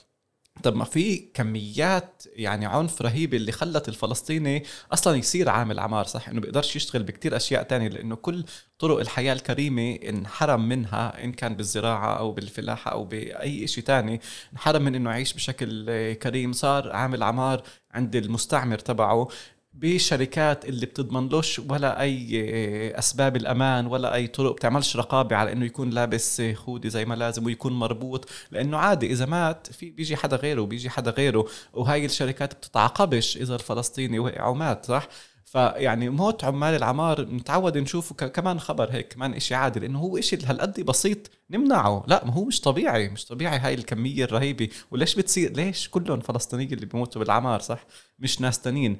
[0.62, 6.28] طب ما في كميات يعني عنف رهيبة اللي خلت الفلسطيني أصلا يصير عامل عمار صح؟
[6.28, 8.44] إنه بيقدرش يشتغل بكتير أشياء تانية لأنه كل
[8.78, 14.20] طرق الحياة الكريمة انحرم منها إن كان بالزراعة أو بالفلاحة أو بأي شيء تاني
[14.52, 16.52] انحرم من إنه يعيش بشكل كريم.
[16.52, 19.28] صار عامل عمار عند المستعمر تبعه.
[19.74, 25.90] بشركات اللي بتضمنلوش ولا أي أسباب الأمان ولا أي طرق بتعملش رقابة على إنه يكون
[25.90, 30.60] لابس خودي زي ما لازم ويكون مربوط لأنه عادي إذا مات في بيجي حدا غيره
[30.60, 35.08] وبيجي حدا غيره وهاي الشركات بتتعاقبش إذا الفلسطيني وقع ومات صح؟
[35.44, 40.38] فيعني موت عمال العمار متعود نشوفه كمان خبر هيك كمان إشي عادي لأنه هو إشي
[40.46, 45.52] هالقد بسيط نمنعه لا ما هو مش طبيعي مش طبيعي هاي الكمية الرهيبة وليش بتصير؟
[45.52, 47.86] ليش كلهم فلسطينيين اللي بيموتوا بالعمار صح؟
[48.18, 48.98] مش ناس تانيين.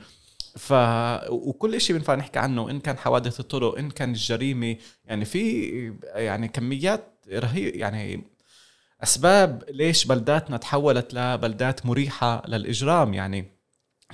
[0.56, 0.72] ف
[1.28, 5.62] وكل شيء بنفع نحكي عنه إن كان حوادث الطرق إن كان الجريمة يعني في
[6.14, 8.24] يعني كميات رهيبه يعني
[9.02, 13.14] أسباب ليش بلداتنا تحولت لبلدات مريحة للإجرام.
[13.14, 13.62] يعني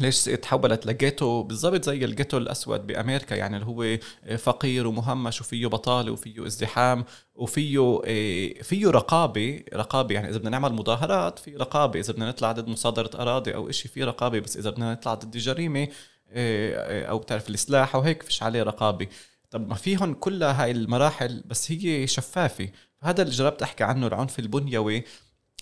[0.00, 3.98] ليش تحولت لجيتو بالضبط زي الجيتو الأسود بأمريكا يعني اللي هو
[4.36, 10.72] فقير ومهمش وفيه بطالة وفيه ازدحام وفيه إيه، فيه رقابة رقابة يعني إذا بدنا نعمل
[10.72, 14.70] مظاهرات في رقابة إذا بدنا نطلع ضد مصادرة أراضي أو شيء في رقابة بس إذا
[14.70, 15.90] بدنا نطلع ضد جريمة إيه،
[16.30, 19.06] أو بتعرف السلاح وهيك فيش عليه رقابة.
[19.50, 22.68] طب ما فيهم كلها هاي المراحل بس هي شفافة.
[23.02, 25.04] هذا اللي جربت أحكي عنه العنف البنيوي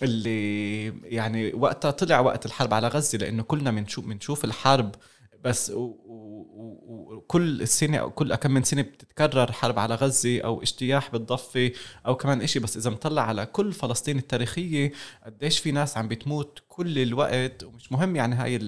[0.03, 4.95] اللي يعني وقتها طلع وقت الحرب على غزة لأنه كلنا بنشوف بنشوف الحرب
[5.43, 11.71] بس وكل سنة أو كل كم من سنة بتتكرر حرب على غزة أو اجتياح بالضفة
[12.05, 12.59] أو كمان إشي.
[12.59, 14.91] بس إذا مطلع على كل فلسطين التاريخية
[15.25, 17.63] قديش في ناس عم بتموت كل الوقت.
[17.63, 18.59] ومش مهم يعني هاي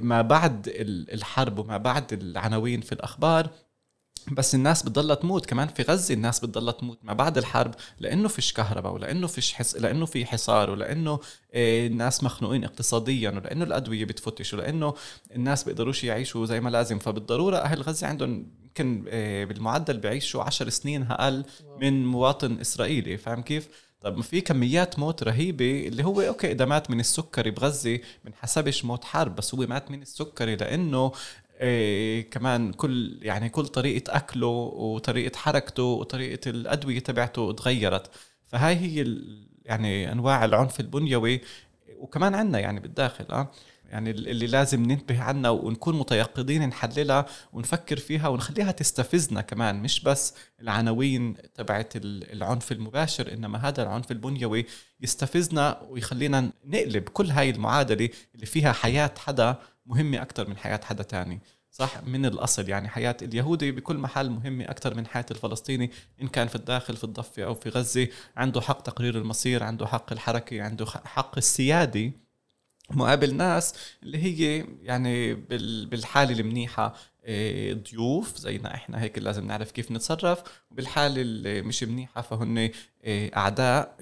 [0.00, 0.72] ما بعد
[1.12, 3.50] الحرب وما بعد العناوين في الأخبار
[4.32, 5.46] بس الناس بتضلها تموت.
[5.46, 9.76] كمان في غزة الناس بتضلها تموت ما بعد الحرب لأنه فيش كهرباء ولأنه فيش حس...
[9.76, 11.20] لأنه في حصار ولأنه
[11.54, 14.94] آه، الناس مخنوقين اقتصاديا ولأنه الأدوية بتفوتش ولأنه
[15.34, 16.98] الناس بيقدروش يعيشوا زي ما لازم.
[16.98, 21.44] فبالضرورة أهل غزة عندهم يمكن آه، بالمعدل بيعيشوا عشر سنين أقل
[21.80, 23.16] من مواطن إسرائيلي.
[23.16, 23.68] فاهم كيف؟
[24.00, 29.04] طب في كميات موت رهيبة اللي هو okay إذا مات من السكري بغزه بنحسبش موت
[29.04, 31.12] حرب بس هو مات من السكري لأنه
[31.60, 38.10] إيه كمان كل يعني كل طريقة أكله وطريقة حركته وطريقة الأدوية تبعته تغيرت.
[38.46, 39.16] فهاي هي
[39.64, 41.40] يعني أنواع العنف البنيوي
[41.98, 43.50] وكمان عندنا يعني بالداخل أه.
[43.88, 50.34] يعني اللي لازم ننتبه عنها ونكون متيقظين نحللها ونفكر فيها ونخليها تستفزنا كمان مش بس
[50.60, 54.66] العناوين تبعت العنف المباشر إنما هذا العنف البنيوي
[55.00, 61.02] يستفزنا ويخلينا نقلب كل هاي المعادلة اللي فيها حياة حدا مهمة أكثر من حياة حدا
[61.02, 61.40] تاني.
[61.70, 65.90] صح؟ من الأصل يعني حياة اليهودي بكل محل مهمة أكثر من حياة الفلسطيني
[66.22, 70.12] إن كان في الداخل في الضفة أو في غزة عنده حق تقرير المصير عنده حق
[70.12, 72.12] الحركة عنده حق السيادة
[72.90, 75.34] مقابل ناس اللي هي يعني
[75.84, 76.94] بالحالة المنيحة
[77.30, 80.42] آه، ضيوف زينا إحنا هيك لازم نعرف كيف نتصرف.
[80.70, 82.70] وبالحالة اللي مش منيحة فهن
[83.04, 83.96] آه، أعداء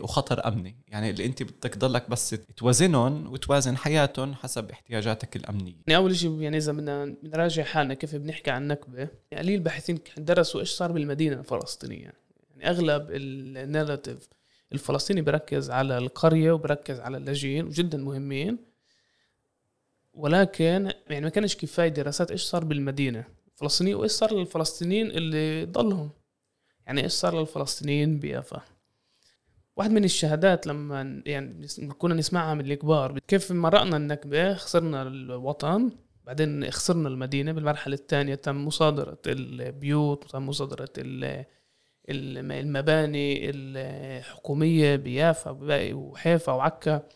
[0.00, 0.76] وخطر أمني.
[0.88, 5.74] يعني اللي أنت بدك تضلك بس توازنهم وتوازن حياتهم حسب احتياجاتك الأمنية.
[5.86, 9.98] يعني أول شيء يعني إذا بدنا نراجع حالنا كيف بنحكي عن النكبه يعني قليل الباحثين
[10.16, 12.02] درسوا إيش صار بالمدينة الفلسطينية.
[12.02, 14.28] يعني أغلب الناراتيف
[14.72, 18.58] الفلسطيني بركز على القرية وبركز على اللاجئين وجدا مهمين
[20.14, 23.24] ولكن يعني ما كانش كفاية دراسات إيش صار بالمدينة.
[23.52, 26.10] الفلسطينيه وإيش صار للفلسطينيين اللي ضلهم؟
[26.86, 28.62] يعني إيش صار للفلسطينيين بيافا؟
[29.76, 31.66] واحد من الشهادات لما يعني
[31.98, 35.90] كنا نسمعها من الكبار كيف مرقنا النكبة خسرنا الوطن
[36.24, 40.88] بعدين خسرنا المدينة بالمرحلة الثانية تم مصادرة البيوت وتم مصادرة
[42.08, 45.58] المباني الحكومية بيافا
[45.94, 47.08] وحيفا وعكا.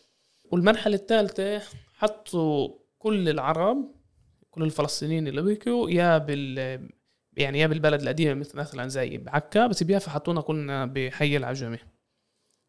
[0.44, 1.62] والمرحلة الثالثة
[1.94, 2.68] حطوا
[2.99, 3.94] كل العرب
[4.51, 6.59] كل الفلسطينيين اللي بيكوا يا بال
[7.37, 11.79] يعني يا بالبلد القديمة مثل مثلا زي بعكا بس بيافا حطونا كلنا بحي العجمي.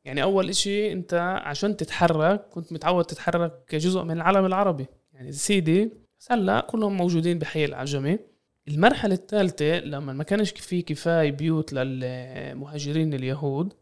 [0.06, 4.86] يعني أول إشي أنت عشان تتحرك كنت متعود تتحرك كجزء من العالم العربي.
[5.14, 5.92] يعني سيدي
[6.30, 8.20] هلأ كلهم موجودين بحي العجمي.
[8.68, 13.74] المرحلة الثالثة لما ما كانش في كفاية بيوت للمهاجرين اليهود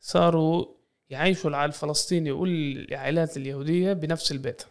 [0.00, 0.66] صاروا
[1.10, 4.62] يعيشوا العائلة الفلسطيني والعائلات اليهودية بنفس البيت.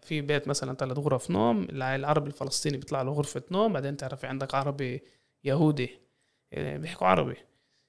[0.00, 4.54] في بيت مثلا ثلاث غرف نوم العربي الفلسطيني بيطلع له غرفة نوم بعدين تعرفي عندك
[4.54, 5.02] عربي
[5.44, 5.90] يهودي
[6.52, 7.36] آه، بيحكوا عربي.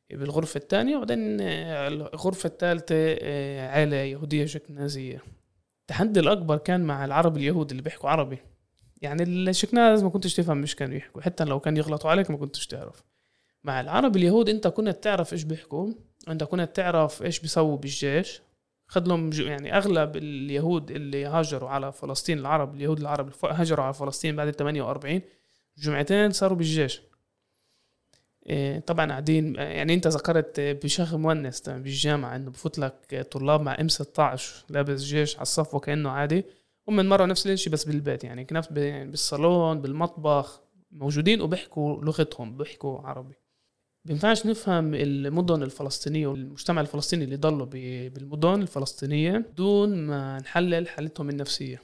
[0.10, 5.24] بالغرفة الثانية وبعدين آه، الغرفة الثالثة آه، عائلة يهودية شكنازية
[5.82, 8.40] التحدي الأكبر كان مع العرب اليهود اللي بيحكوا عربي.
[9.04, 12.68] يعني الشكناز ما كنتش تفهم مش كانوا يحكوا حتى لو كان يغلطوا عليك ما كنتش
[12.68, 13.04] تعرف.
[13.64, 15.94] مع العرب اليهود انت كنت تعرف إيش بيحكوا
[16.30, 18.42] انت كنت تعرف إيش بيسووا بالجيش.
[18.88, 24.36] خد لهم يعني أغلب اليهود اللي هاجروا على فلسطين العرب اليهود العرب هاجروا على فلسطين
[24.36, 25.22] بعد ال 48
[25.78, 27.02] جمعتين صاروا بالجيش.
[28.50, 33.88] إيه، طبعا قاعدين يعني انت ذكرت بشغل مونس بالجامعة إنه بفوت لك طلاب مع إم
[33.88, 36.46] 16 لابس جيش على الصف وكأنه عادي.
[36.88, 43.34] هم مروا نفس الشيء بس بالبيت يعني نفس بالصالون بالمطبخ موجودين وبيحكوا لغتهم بيحكوا عربي.
[44.06, 47.66] بينفعش نفهم المدن الفلسطينية والمجتمع الفلسطيني اللي ضلوا
[48.10, 51.82] بالمدن الفلسطينية بدون ما نحلل حالتهم النفسية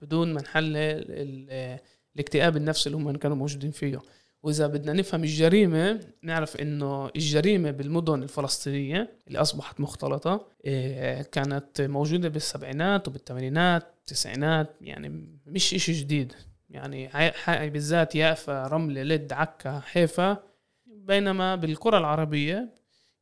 [0.00, 1.78] بدون ما نحلل ال-
[2.14, 4.00] الاكتئاب النفسي اللي هم كانوا موجودين فيه.
[4.42, 12.28] وإذا بدنا نفهم الجريمة نعرف إنه الجريمة بالمدن الفلسطينية اللي أصبحت مختلطة إيه، كانت موجودة
[12.28, 16.32] بالسبعينات وبالثمانينات التسعينات يعني مش إشي جديد.
[16.70, 17.10] يعني
[17.70, 20.36] بالذات يافا رملة لد عكا حيفا.
[20.86, 22.74] بينما بالكرة العربية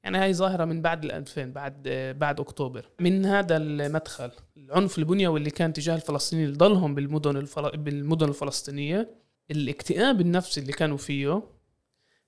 [0.05, 2.91] يعني هاي ظاهرة من بعد ال 2000 بعد بعد أكتوبر.
[3.01, 7.77] من هذا المدخل العنف البنيوي اللي كان تجاه الفلسطينيين اللي ضلهم بالمدن الفل...
[7.77, 9.15] بالمدن الفلسطينية
[9.51, 11.43] الاكتئاب النفسي اللي كانوا فيه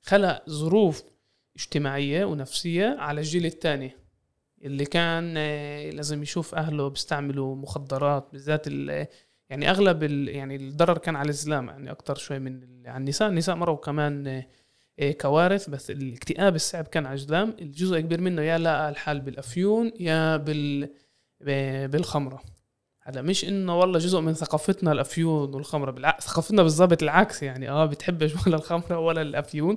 [0.03, 1.03] خلق ظروف
[1.57, 3.93] اجتماعية ونفسية على الجيل الثاني.
[4.63, 9.07] اللي كان آه، لازم يشوف أهله بيستعملوا مخدرات بالذات ال-
[9.51, 10.03] يعني أغلب.
[10.29, 13.29] يعني الضرر كان على الزلام يعني أكثر شوي من على النساء.
[13.29, 14.47] النساء مروا كمان آه،
[15.01, 19.93] آه، كوارث بس الاكتئاب الصعب كان على الزلام الجزء كبير منه يا لقى الحال بالأفيون
[20.01, 20.89] يا بال
[21.89, 22.43] بالخمرة.
[23.03, 27.71] هذا مش إنه والله جزء من ثقافتنا الأفيون والخمرة بالعكس ثقافتنا بالضبط العكس يعني.
[27.71, 29.77] آه بتحبش ولا الخمرة ولا الأفيون.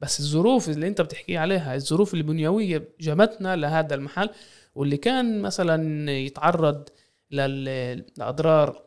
[0.00, 4.30] بس الظروف اللي انت بتحكي عليها الظروف البنيوية جابتنا لهذا المحل
[4.74, 6.88] واللي كان مثلا يتعرض
[7.30, 8.82] لأضرار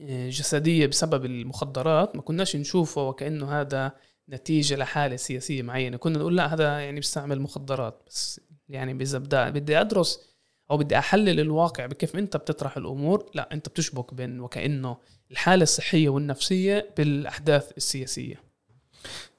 [0.00, 3.92] آه، جسدية بسبب المخدرات ما كناش نشوفه وكأنه هذا
[4.28, 5.96] نتيجة لحالة سياسية معينة.
[5.96, 9.18] كنا نقول لا هذا يعني بيستعمل مخدرات بس يعني إذا
[9.48, 10.30] بدي أدرس
[10.70, 14.96] أو بدي أحلل الواقع بكيف أنت بتطرح الأمور لا أنت بتشبك بين وكأنه
[15.30, 18.49] الحالة الصحية والنفسية بالأحداث السياسية.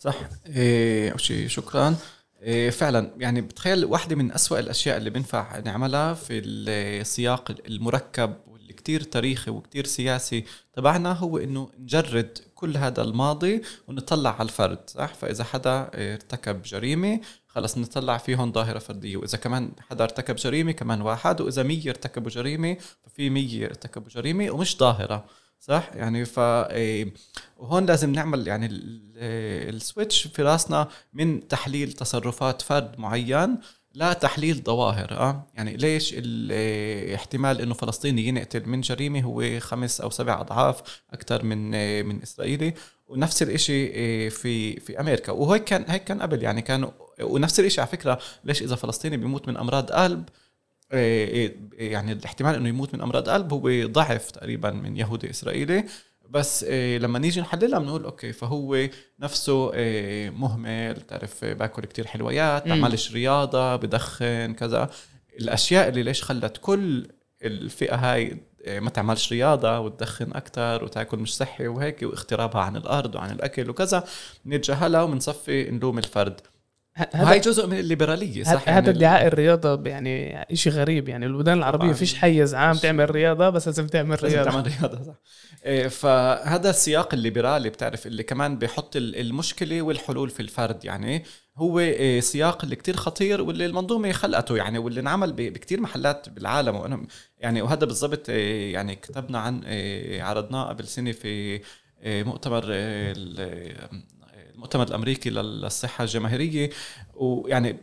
[0.01, 0.15] صح؟
[0.47, 1.95] إيه شيء شكرا.
[2.41, 8.73] إيه فعلا يعني بتخيل واحدة من أسوأ الأشياء اللي بنفع نعملها في السياق المركب واللي
[8.73, 10.43] كتير تاريخي وكتير سياسي
[10.73, 17.19] تبعنا هو إنه نجرد كل هذا الماضي ونطلع على الفرد صح؟ فإذا حدا ارتكب جريمة
[17.47, 22.31] خلص نطلع فيهم ظاهرة فردية وإذا كمان حدا ارتكب جريمة كمان واحد وإذا مية ارتكبوا
[22.31, 25.25] جريمة ففي مية ارتكبوا جريمة ومش ظاهرة.
[25.63, 27.13] صح؟ يعني ف إيه،
[27.57, 33.57] وهون لازم نعمل يعني ال- إيه، السويتش في راسنا من تحليل تصرفات فرد معين
[33.93, 40.09] لا تحليل ظواهر آه؟ يعني ليش الاحتمال إنه فلسطيني ينقتل من جريمة هو خمس أو
[40.09, 40.81] سبع أضعاف
[41.13, 42.73] أكثر من إيه، من إسرائيلي؟
[43.07, 45.31] ونفس الإشي إيه، في في أمريكا.
[45.31, 46.89] وهيك كان هيك كان قبل يعني كانوا
[47.21, 50.40] ونفس الإشي على فكرة ليش إذا فلسطيني بيموت من أمراض قلب إيه، إيه،
[50.91, 55.85] يعني الاحتمال إنه يموت من أمراض قلب هو ضعف تقريبا من يهودي إسرائيلي.
[56.29, 58.87] بس إيه لما نيجي نحللها بنقول أوكي فهو
[59.19, 62.67] نفسه إيه مهمل تعرف إيه، باكل كتير حلويات.
[62.67, 64.89] بعملش رياضة بدخن كذا.
[65.39, 67.07] الأشياء اللي ليش خلت كل
[67.43, 73.15] الفئة هاي إيه، ما تعملش رياضة وتدخن أكثر وتأكل مش صحي وهيك واغترابها عن الأرض
[73.15, 74.03] وعن الأكل وكذا
[74.45, 76.41] نتجاهلها وبنصفي نلوم الفرد.
[76.95, 81.57] هذا وهي جزء من الليبرالية صح؟ هذا يعني ادعاء الرياضة يعني شيء غريب يعني البلدان
[81.57, 81.93] العربية.
[81.93, 84.49] فيش حيز عام تعمل رياضة بس لازم تعمل لازم رياضة.
[84.51, 85.13] تعمل رياضة صح.
[85.65, 91.23] إيه، فهذا السياق الليبرالي بتعرف اللي كمان بيحط ال- المشكلة والحلول في الفرد يعني
[91.57, 96.75] هو إيه، سياق اللي كتير خطير واللي المنظومة خلقته يعني واللي انعمل بكتير محلات بالعالم.
[96.75, 97.07] وأنا
[97.39, 99.61] يعني وهذا بالضبط إيه، يعني كتبنا عن
[100.21, 101.61] عرضناه قبل سنة في
[102.05, 102.63] مؤتمر
[104.61, 106.69] المؤتمر الأمريكي للصحة الجماهيرية
[107.13, 107.77] ويعني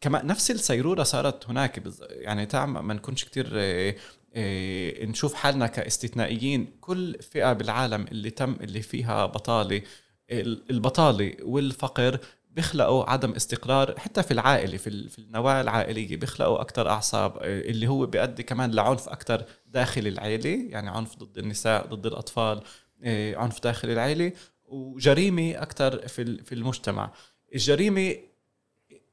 [0.00, 3.96] كمان نفس السيروره صارت هناك يعني تعم ما نكونش كتير إيه،
[4.36, 6.66] إيه، نشوف حالنا كاستثنائيين.
[6.80, 9.82] كل فئة بالعالم اللي تم اللي فيها بطالة
[10.30, 12.18] ال- البطالة والفقر
[12.50, 17.86] بيخلقوا عدم استقرار حتى في العائلة في في النواة العائلية بيخلقوا أكثر أعصاب إيه، اللي
[17.86, 22.60] هو بيؤدي كمان لعنف أكثر داخل العيلة يعني عنف ضد النساء ضد الأطفال
[23.02, 24.32] إيه، عنف داخل العيلة.
[24.74, 27.12] وجريمة أكثر في في المجتمع
[27.54, 28.16] الجريمة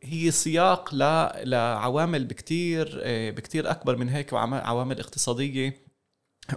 [0.04, 0.96] هي سياق.
[1.44, 5.91] لعوامل بكتير آه، بكتير أكبر من هيك وعوامل اقتصادية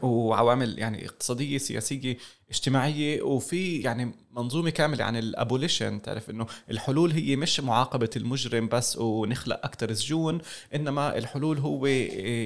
[0.03, 2.16] وعوامل يعني اقتصادية سياسية
[2.51, 8.97] اجتماعية وفي يعني منظومة كاملة عن الابوليشن تعرف إنه الحلول هي مش معاقبة المجرم بس
[8.97, 10.39] ونخلق أكثر سجون
[10.74, 11.91] إنما الحلول هو آه،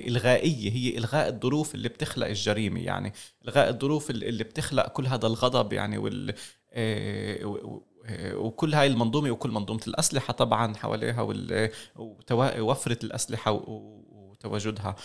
[0.09, 2.81] إلغائية هي إلغاء الظروف اللي بتخلق الجريمة.
[2.81, 3.13] يعني
[3.45, 6.35] إلغاء الظروف اللي بتخلق كل هذا الغضب يعني وال
[6.73, 7.59] آه،
[8.07, 14.97] آه، وكل هاي المنظومة وكل منظومة الأسلحة طبعا حواليها وال- وتوا- وفره الأسلحة وتواجدها.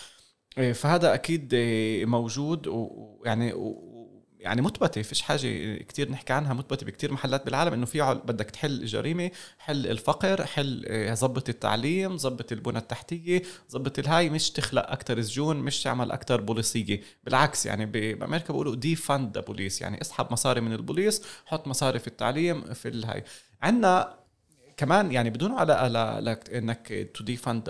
[0.74, 3.52] فهذا أكيد إيه، موجود ويعني
[4.44, 5.02] يعني مثبتة.
[5.02, 9.86] فيش حاجة كتير نحكي عنها مثبتة بكتير محلات بالعالم إنه في بدك تحل الجريمه حل
[9.86, 15.82] الفقر حل آه، ظبط التعليم ظبط البنى التحتية ظبط الهاي مش تخلق أكثر سجون مش
[15.82, 17.00] تعمل أكثر بوليسية.
[17.24, 22.74] بالعكس يعني بأمريكا بيقولوا defund police يعني اسحب مصاري من البوليس حط مصاري في التعليم
[22.74, 23.24] في الهاي.
[23.62, 24.23] عندنا
[24.76, 27.68] كمان يعني بدون على لك- إنك to defund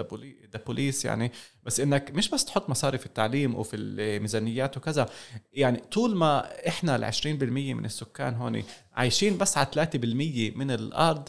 [0.53, 1.33] the police يعني
[1.65, 5.07] بس إنك مش بس تحط مصاري في التعليم وفي الميزانيات وكذا.
[5.53, 11.29] يعني طول ما إحنا ال 20% من السكان هون عايشين بس على 3% من الأرض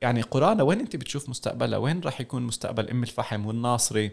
[0.00, 4.10] يعني قرانا وين أنت بتشوف مستقبلها؟ وين راح يكون مستقبل أم الفحم والناصري؟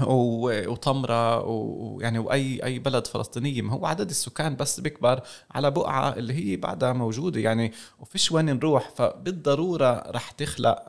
[0.00, 3.62] وطمرة ويعني وأي أي بلد فلسطينية.
[3.62, 5.20] ما هو عدد السكان بس بيكبر
[5.50, 7.40] على بقعة اللي هي بعدها موجودة.
[7.40, 8.90] يعني وفيش وين نروح.
[8.90, 10.84] فبالضرورة رح تخلق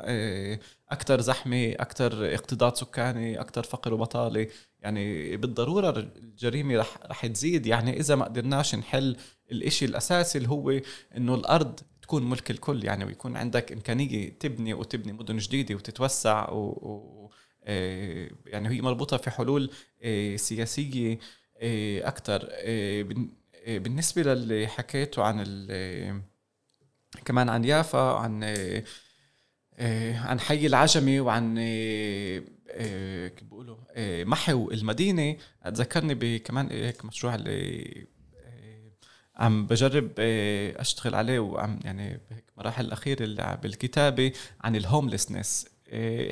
[0.92, 4.48] أكثر زحمة أكثر اقتضاد سكاني أكثر فقر وبطالة.
[4.82, 7.66] يعني بالضرورة الجريمة رح رح تزيد.
[7.66, 9.18] يعني إذا ما قدرناش نحل
[9.52, 10.80] الإشي الأساسي اللي هو
[11.18, 12.84] إنه الأرض تكون ملك الكل.
[12.84, 17.43] يعني ويكون عندك إمكانية تبني وتبني مدن جديدة وتتوسع و, و آه،
[18.46, 19.72] يعني هي مربوطة في حلول
[20.04, 21.20] آه، سياسية
[22.08, 22.50] أكثر
[23.68, 25.44] بالنسبة للي حكيته عن
[27.26, 28.84] كمان عن يافا عن آه،
[29.76, 35.38] آه، عن حي العجمي وعن آه، آه، كيف بيقولوا آه، محو المدينة
[35.68, 38.08] ذكرني بكمان هيك مشروع اللي
[38.46, 38.92] آه،
[39.36, 45.68] عم بجرب آه، أشتغل عليه وعم يعني بهيك مراحل الأخيرة اللي بالكتابة عن الهوملسنس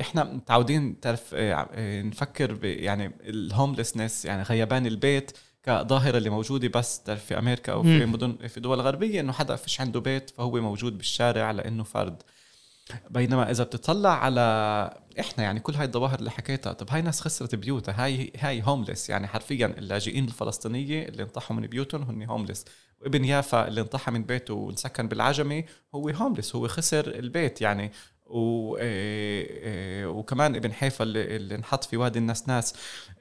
[0.00, 5.32] إحنا متعودين تعرف آه، آه، نفكر يعني ال homelessness يعني غيبان البيت
[5.62, 8.06] كظاهرة اللي موجودة بس تعرف في أمريكا أو في.
[8.06, 12.22] مدن في دول غربية إنه حدا فيش عنده بيت فهو موجود بالشارع لأنه فرد
[13.10, 14.40] بينما إذا بتطلع على
[15.20, 19.10] إحنا يعني كل هاي الظواهر اللي حكيتها طب هاي ناس خسرت بيوتها هاي هاي homeless
[19.10, 22.64] يعني حرفيا اللاجئين الفلسطينية اللي انطحوا من بيوتهم هن homeless
[23.00, 27.92] وابن يافا اللي انطح من بيته وانسكن بالعجمي هو هوملس هو خسر البيت يعني
[28.32, 32.74] و آه، آه، وكمان ابن حيفا اللي, اللي انحط في وادي النسناس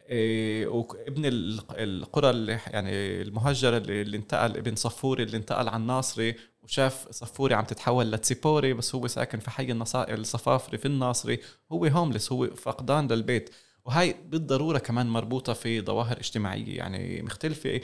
[0.09, 2.91] آه، وابن ال- القرى اللي يعني
[3.21, 8.95] المهجرة اللي, انتقل ابن صفوري اللي انتقل على الناصري وشاف صفوري عم تتحول لتسيبوري بس
[8.95, 9.71] هو ساكن في حي
[10.13, 11.39] الصفافري في الناصري
[11.71, 13.49] هو هوملس هو فقدان للبيت.
[13.85, 17.81] وهي بالضرورة كمان مربوطة في ظواهر اجتماعية يعني مختلفة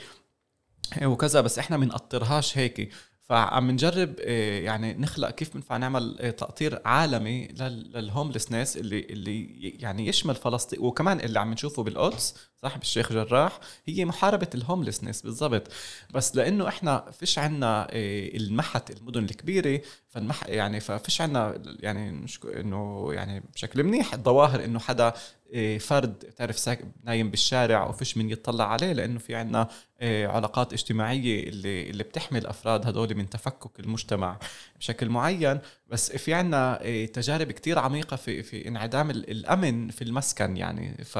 [1.02, 2.92] وكذا بس إحنا بنأطرهاش هيك.
[3.28, 9.00] فعم نجرب آه، يعني نخلق كيف بنفع نعمل آه، تأطير عالمي لل- لل homelessness اللي
[9.00, 9.46] اللي
[9.80, 15.22] يعني يشمل فلسطين وكمان اللي عم نشوفه بالقدس صح بالشيخ جراح هي محاربة ال homelessness
[15.22, 15.68] بالضبط.
[16.14, 23.08] بس لأنه إحنا فيش عنا آه، المحت المدن الكبيرة فالمح يعني ففيش عنا يعني إنه
[23.12, 25.12] يعني بشكل منيح الظواهر إنه حدا
[25.54, 29.68] آه، فرد تعرف ساك نايم بالشارع وفيش من يطلع عليه لأنه في عنا
[30.00, 34.38] آه، علاقات اجتماعية اللي اللي بتحمي الافراد هدول من تفكك المجتمع
[34.78, 35.58] بشكل معين.
[35.88, 41.04] بس في عنا تجارب كتير عميقة في في انعدام ال- الأمن في المسكن يعني.
[41.04, 41.18] ف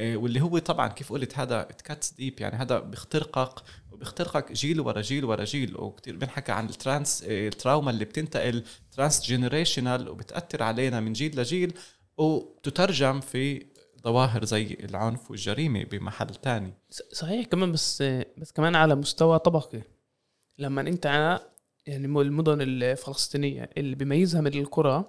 [0.00, 3.62] واللي هو طبعا كيف قلت هذا cuts deep يعني هذا بيخترقك
[3.92, 5.76] وبيخترقك جيل ورا جيل ورا جيل.
[5.76, 11.40] وكتير بنحكى عن ال trans ال trauma اللي بتنتقل trans generational وبتأثر علينا من جيل
[11.40, 11.74] لجيل.
[12.16, 13.66] وتترجم في
[14.04, 16.74] ظواهر زي العنف والجريمة بمحل تاني.
[17.12, 18.02] صحيح كمان بس
[18.36, 19.82] بس كمان على مستوى طبقي.
[20.58, 21.04] لما انت
[21.86, 25.04] يعني المدن الفلسطينية اللي بيميزها من القرى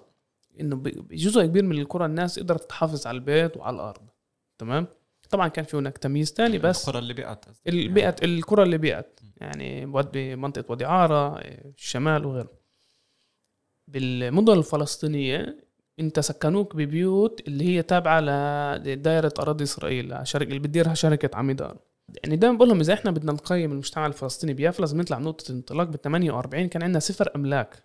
[0.60, 4.08] إنه جزء كبير من القرى الناس قدرت تحافظ على البيت وعلى الأرض.
[4.58, 4.86] تمام؟
[5.34, 9.20] طبعا كان في هناك تمييز تاني بس القرى اللي بقت قصدك البيئة القرى اللي بقت
[9.36, 12.52] يعني بمنطقة وادي عارة الشمال وغيره
[13.88, 15.64] بالمدن الفلسطينية
[16.00, 18.20] انت سكنوك ببيوت اللي هي تابعة
[18.76, 21.76] لدائرة أراضي إسرائيل شركة اللي بتديرها شركة عميدار
[22.22, 25.52] يعني دايما بقول لهم إذا إحنا بدنا نقيم المجتمع الفلسطيني بيافا لازم نطلع من نقطة
[25.52, 27.82] انطلاق بال 48 كان عندنا صفر أملاك.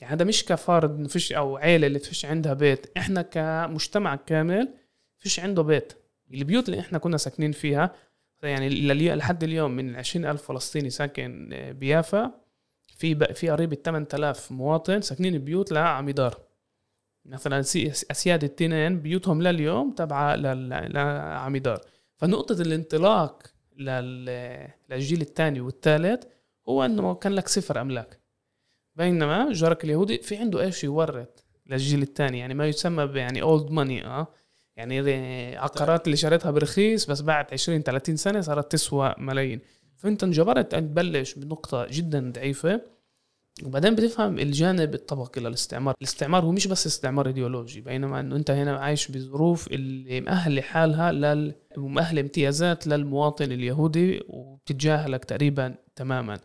[0.00, 2.96] يعني هذا مش كفرد فيش أو عيلة اللي فيش عندها بيت.
[2.96, 4.74] إحنا كمجتمع كامل
[5.18, 5.92] فيش عنده بيت.
[6.34, 7.92] البيوت اللي إحنا كنا ساكنين فيها
[8.42, 8.68] يعني
[9.14, 12.40] لحد اليوم من 20 ألف فلسطيني ساكن بيافا
[12.96, 16.40] في في قريب 8000 مواطن ساكنين ببيوت لعميدار
[17.24, 21.80] مثلا سي- أسياد التنين بيوتهم لليوم لل- لعميدار
[22.16, 23.42] فنقطة الانطلاق
[23.76, 26.24] لل- للجيل الثاني والثالث
[26.68, 28.20] هو إنه كان لك صفر أملاك.
[28.96, 31.28] بينما جارك اليهودي في عنده إيش يورث
[31.66, 34.26] للجيل الثاني؟ يعني ما يسمى يعني old money آه.
[34.76, 39.60] يعني عقارات اللي شريتها برخيص بس بعد 20 30 سنة صارت تسوى ملايين.
[39.96, 42.80] فأنت انجبرت أن تبلش بنقطة جدا ضعيفة.
[43.64, 45.94] وبعدين بتفهم الجانب الطبقي للاستعمار.
[46.02, 51.12] الاستعمار هو مش بس استعمار إيديولوجي بينما إنه أنت هنا عايش بظروف اللي مأهلة حالها
[51.12, 51.54] لل
[52.18, 56.38] امتيازات للمواطن اليهودي وبتتجاهلك تقريبا تماما.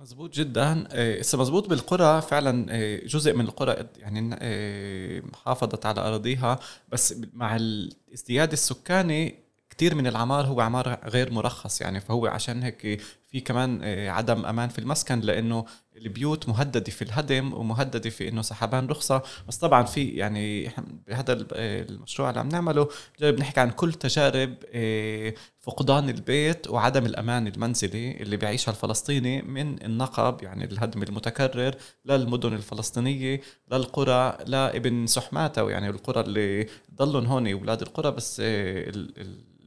[0.00, 0.88] مزبوط جدا.
[0.92, 6.58] إيه، هسه مزبوط بالقرى فعلا إيه، جزء من القرى يعني إيه، حافظت على أراضيها.
[6.88, 9.34] بس مع الازدياد السكاني
[9.70, 11.80] كثير من العمار هو عمار غير مرخص.
[11.80, 13.00] يعني فهو عشان هيك
[13.36, 15.64] في كمان عدم أمان في المسكن لأنه
[15.96, 19.22] البيوت مهددة في الهدم ومهددة في إنه سحبان رخصة.
[19.48, 20.70] بس طبعا في يعني
[21.06, 22.88] بهذا المشروع اللي عم نعمله
[23.20, 29.82] جايب نحكي عن كل تجارب آه، فقدان البيت وعدم الأمان المنزلي اللي بيعيشها الفلسطيني من
[29.82, 31.74] النقب يعني الهدم المتكرر
[32.04, 33.40] للمدن الفلسطينية
[33.72, 38.10] للقرى لابن سحماتة يعني القرى اللي ضلوا هون أولاد القرى.
[38.10, 38.92] بس آه،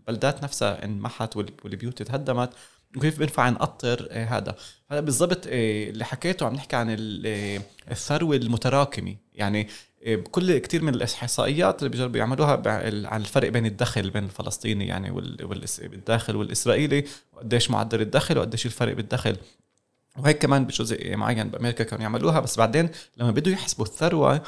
[0.09, 2.53] البلدات نفسها انمحت والبيوت تهدمت.
[2.97, 4.55] وكيف بينفع نقطر آه، هذا.
[4.91, 6.89] هذا بالضبط آه، اللي حكيته عم نحكي عن
[7.25, 7.61] آه،
[7.91, 9.15] الثروة المتراكمة.
[9.33, 9.67] يعني
[10.05, 12.61] بكل كثير من الإحصائيات اللي بيجربوا يعملوها
[13.07, 19.37] عن الفرق بين الدخل بين الفلسطيني يعني والداخل والإسرائيلي وقديش معدل الدخل وقديش الفرق بالدخل.
[20.17, 22.39] وهيك كمان بجزء معين بأمريكا كانوا يعملوها.
[22.39, 24.41] بس بعدين لما بدوا يحسبوا الثروة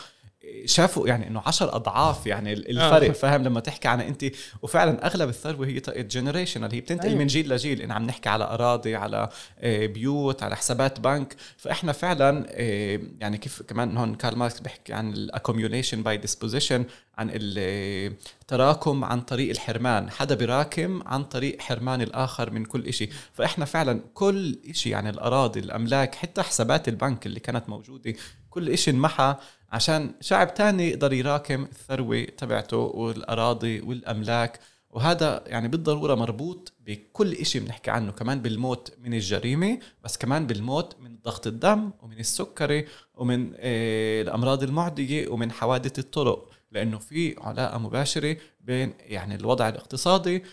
[0.66, 3.12] شافوا يعني إنه عشر أضعاف يعني الفرق آه.
[3.12, 4.26] فاهم؟ لما تحكي عن انت.
[4.62, 7.20] وفعلا أغلب الثروة هي generational هي بتنتقل أيوه.
[7.20, 7.82] من جيل لجيل.
[7.82, 9.30] إن عم نحكي على أراضي على
[9.60, 11.36] آه، بيوت على حسابات بنك.
[11.58, 16.86] فإحنا فعلا آه، يعني كيف كمان هون كارل ماركس بيحكي عن ال accumulation by dispossession
[17.18, 20.10] عن التراكم عن طريق الحرمان.
[20.10, 23.10] حدا براكم عن طريق حرمان الآخر من كل إشي.
[23.34, 28.14] فإحنا فعلا كل إشي يعني الأراضي الأملاك حتى حسابات البنك اللي كانت موجودة
[28.52, 29.36] كل إشي انمحى
[29.70, 34.60] عشان شعب تاني يقدر يراكم الثروة تبعته والأراضي والأملاك.
[34.90, 40.96] وهذا يعني بالضرورة مربوط بكل إشي بنحكي عنه كمان بالموت من الجريمة بس كمان بالموت
[41.00, 42.86] من ضغط الدم ومن السكري
[43.16, 46.50] ومن آه، الأمراض المعدية ومن حوادث الطرق.
[46.72, 50.44] لأنه في علاقة مباشرة بين يعني الوضع الاقتصادي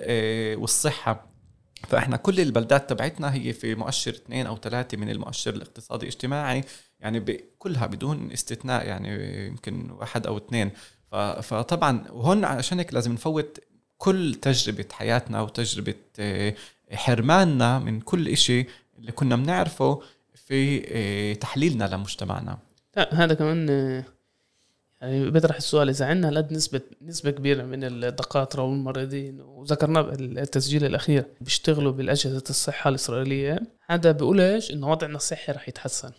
[0.00, 1.35] آه، والصحة.
[1.88, 6.64] فإحنا كل البلدات تبعتنا هي في مؤشر اثنين أو ثلاثة من المؤشر الاقتصادي الاجتماعي
[7.00, 7.20] يعني
[7.58, 10.70] كلها بدون استثناء يعني يمكن واحد أو اثنين.
[11.42, 13.60] فطبعا وهون عشان هيك لازم نفوت
[13.98, 16.54] كل تجربة حياتنا وتجربة آه،
[16.92, 18.66] حرماننا من كل إشي
[18.98, 20.02] اللي كنا بنعرفه
[20.34, 22.58] في آه، تحليلنا لمجتمعنا.
[22.96, 24.04] لا هذا كمان آه،
[25.00, 31.24] يعني بيطرح السؤال إذا عندنا لد نسبه نسبة كبيرة من الدكاتره والممرضين وذكرنا بالتسجيل الأخير
[31.40, 36.12] بيشتغلوا بالأجهزة الصحة الإسرائيلية هذا بيقولش إنه وضعنا الصحي رح يتحسن.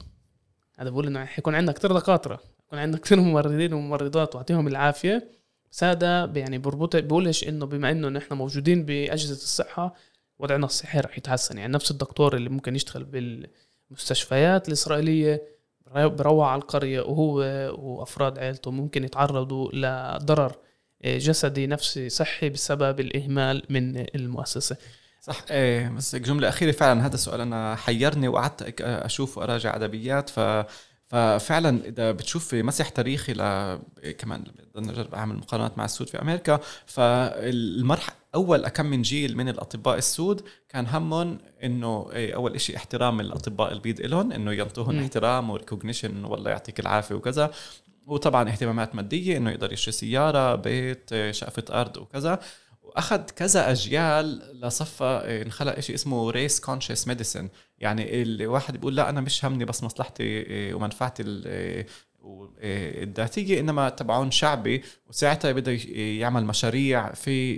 [0.80, 5.32] هذا بقول إنه حيكون عندنا كثير دكاتره يكون عندنا كثير ممرضين وممرضات واعطيهم العافية.
[5.72, 9.96] بس هذا يعني بربط بقولش إنه بما إنه نحن موجودين بأجهزة الصحة
[10.40, 11.58] وضعنا الصحي رح يتحسن.
[11.58, 15.57] يعني نفس الدكتور اللي ممكن يشتغل بالمستشفيات الإسرائيلية
[15.96, 17.38] بروح على القرية وهو
[17.78, 20.56] وأفراد عائلته ممكن يتعرضوا لضرر
[21.06, 24.78] جسدي نفسي صحي بسبب الإهمال من المؤسسة.
[25.22, 25.46] صح.
[25.52, 30.40] إيه بس جملة أخيرة فعلا هذا السؤال أنا حيرني وقعدت أشوف وأراجع أدبيات ف
[31.08, 33.38] ففعلا إذا بتشوف في مسح تاريخي ل
[34.12, 34.44] كمان
[34.76, 39.98] بدنا نجرب أعمل مقارنات مع السود في أمريكا فالمرحله أول كم من جيل من الأطباء
[39.98, 45.56] السود كان همهم إنه إيه، أول شيء احترام الأطباء البيض لهم إنه ينطوهم احترام و
[45.56, 47.52] recognition والله يعطيك العافية وكذا.
[48.06, 52.40] وطبعا اهتمامات مادية إنه يقدر يشتري سيارة بيت شقفة أرض وكذا.
[52.88, 59.10] وأخذ كذا أجيال لصفى إيه، انخلق شيء اسمه race conscious medicine يعني الواحد بيقول لا
[59.10, 61.88] أنا مش همني بس مصلحتي إيه، ومنفعتي إيه،
[63.04, 64.84] الذاتية إنما تبعون شعبي.
[65.08, 67.56] وساعتها بده يعمل مشاريع في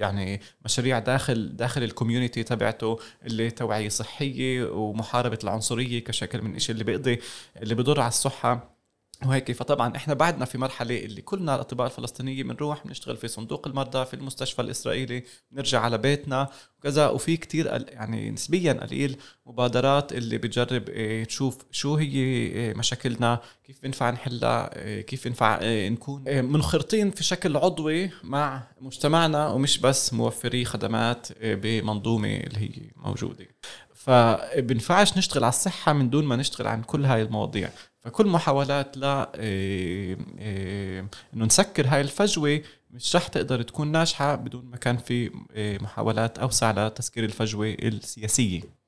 [0.00, 6.72] يعني مشاريع داخل داخل ال community تبعته اللي توعية صحية ومحاربة العنصرية كشكل من الشيء
[6.72, 7.18] اللي بيقضي
[7.62, 8.81] اللي بضر على الصحة.
[9.26, 9.52] وهيك.
[9.52, 14.14] فطبعا إحنا بعدنا في مرحلة اللي كلنا الأطباء الفلسطينيين بنروح بنشتغل في صندوق المرضى في
[14.14, 16.48] المستشفى الإسرائيلي بنرجع على بيتنا
[16.78, 17.08] وكذا.
[17.08, 19.16] وفي كتير يعني نسبيا قليل
[19.46, 25.58] مبادرات اللي بتجرب إيه، تشوف شو هي إيه، مشاكلنا كيف بينفع نحلها إيه، كيف ينفع
[25.62, 33.46] نكون منخرطين في شكل عضوي مع مجتمعنا ومش بس موفري خدمات بمنظومة اللي هي موجودة.
[33.94, 37.70] فبنفعش نشتغل على الصحة من دون ما نشتغل عن كل هاي المواضيع.
[38.04, 44.64] فكل محاولات لا إيه إيه إنه نسكر هاي الفجوة مش رح تقدر تكون ناجحة بدون
[44.64, 48.81] ما كان في إيه محاولات أوسع لتسكير الفجوة السياسية.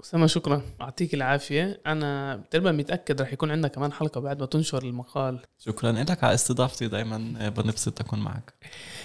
[0.00, 0.62] أسامة شكرا.
[0.80, 1.80] يعطيك العافية.
[1.86, 5.40] أنا تقريبا متأكد رح يكون عندنا كمان حلقة بعد ما تنشر المقال.
[5.58, 5.92] شكرا.
[5.92, 8.54] لك على استضافتي دائما بنبسط أكون معك.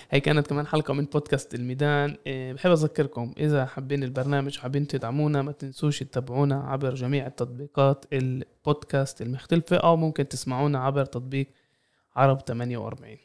[0.10, 2.18] هي كانت كمان حلقة من بودكاست الميدان.
[2.28, 9.22] إيه، بحب أذكركم إذا حابين البرنامج وحابين تدعمونا ما تنسوش تتابعونا عبر جميع التطبيقات البودكاست
[9.22, 11.48] المختلفة أو ممكن تسمعونا عبر تطبيق
[12.16, 13.18] عرب 48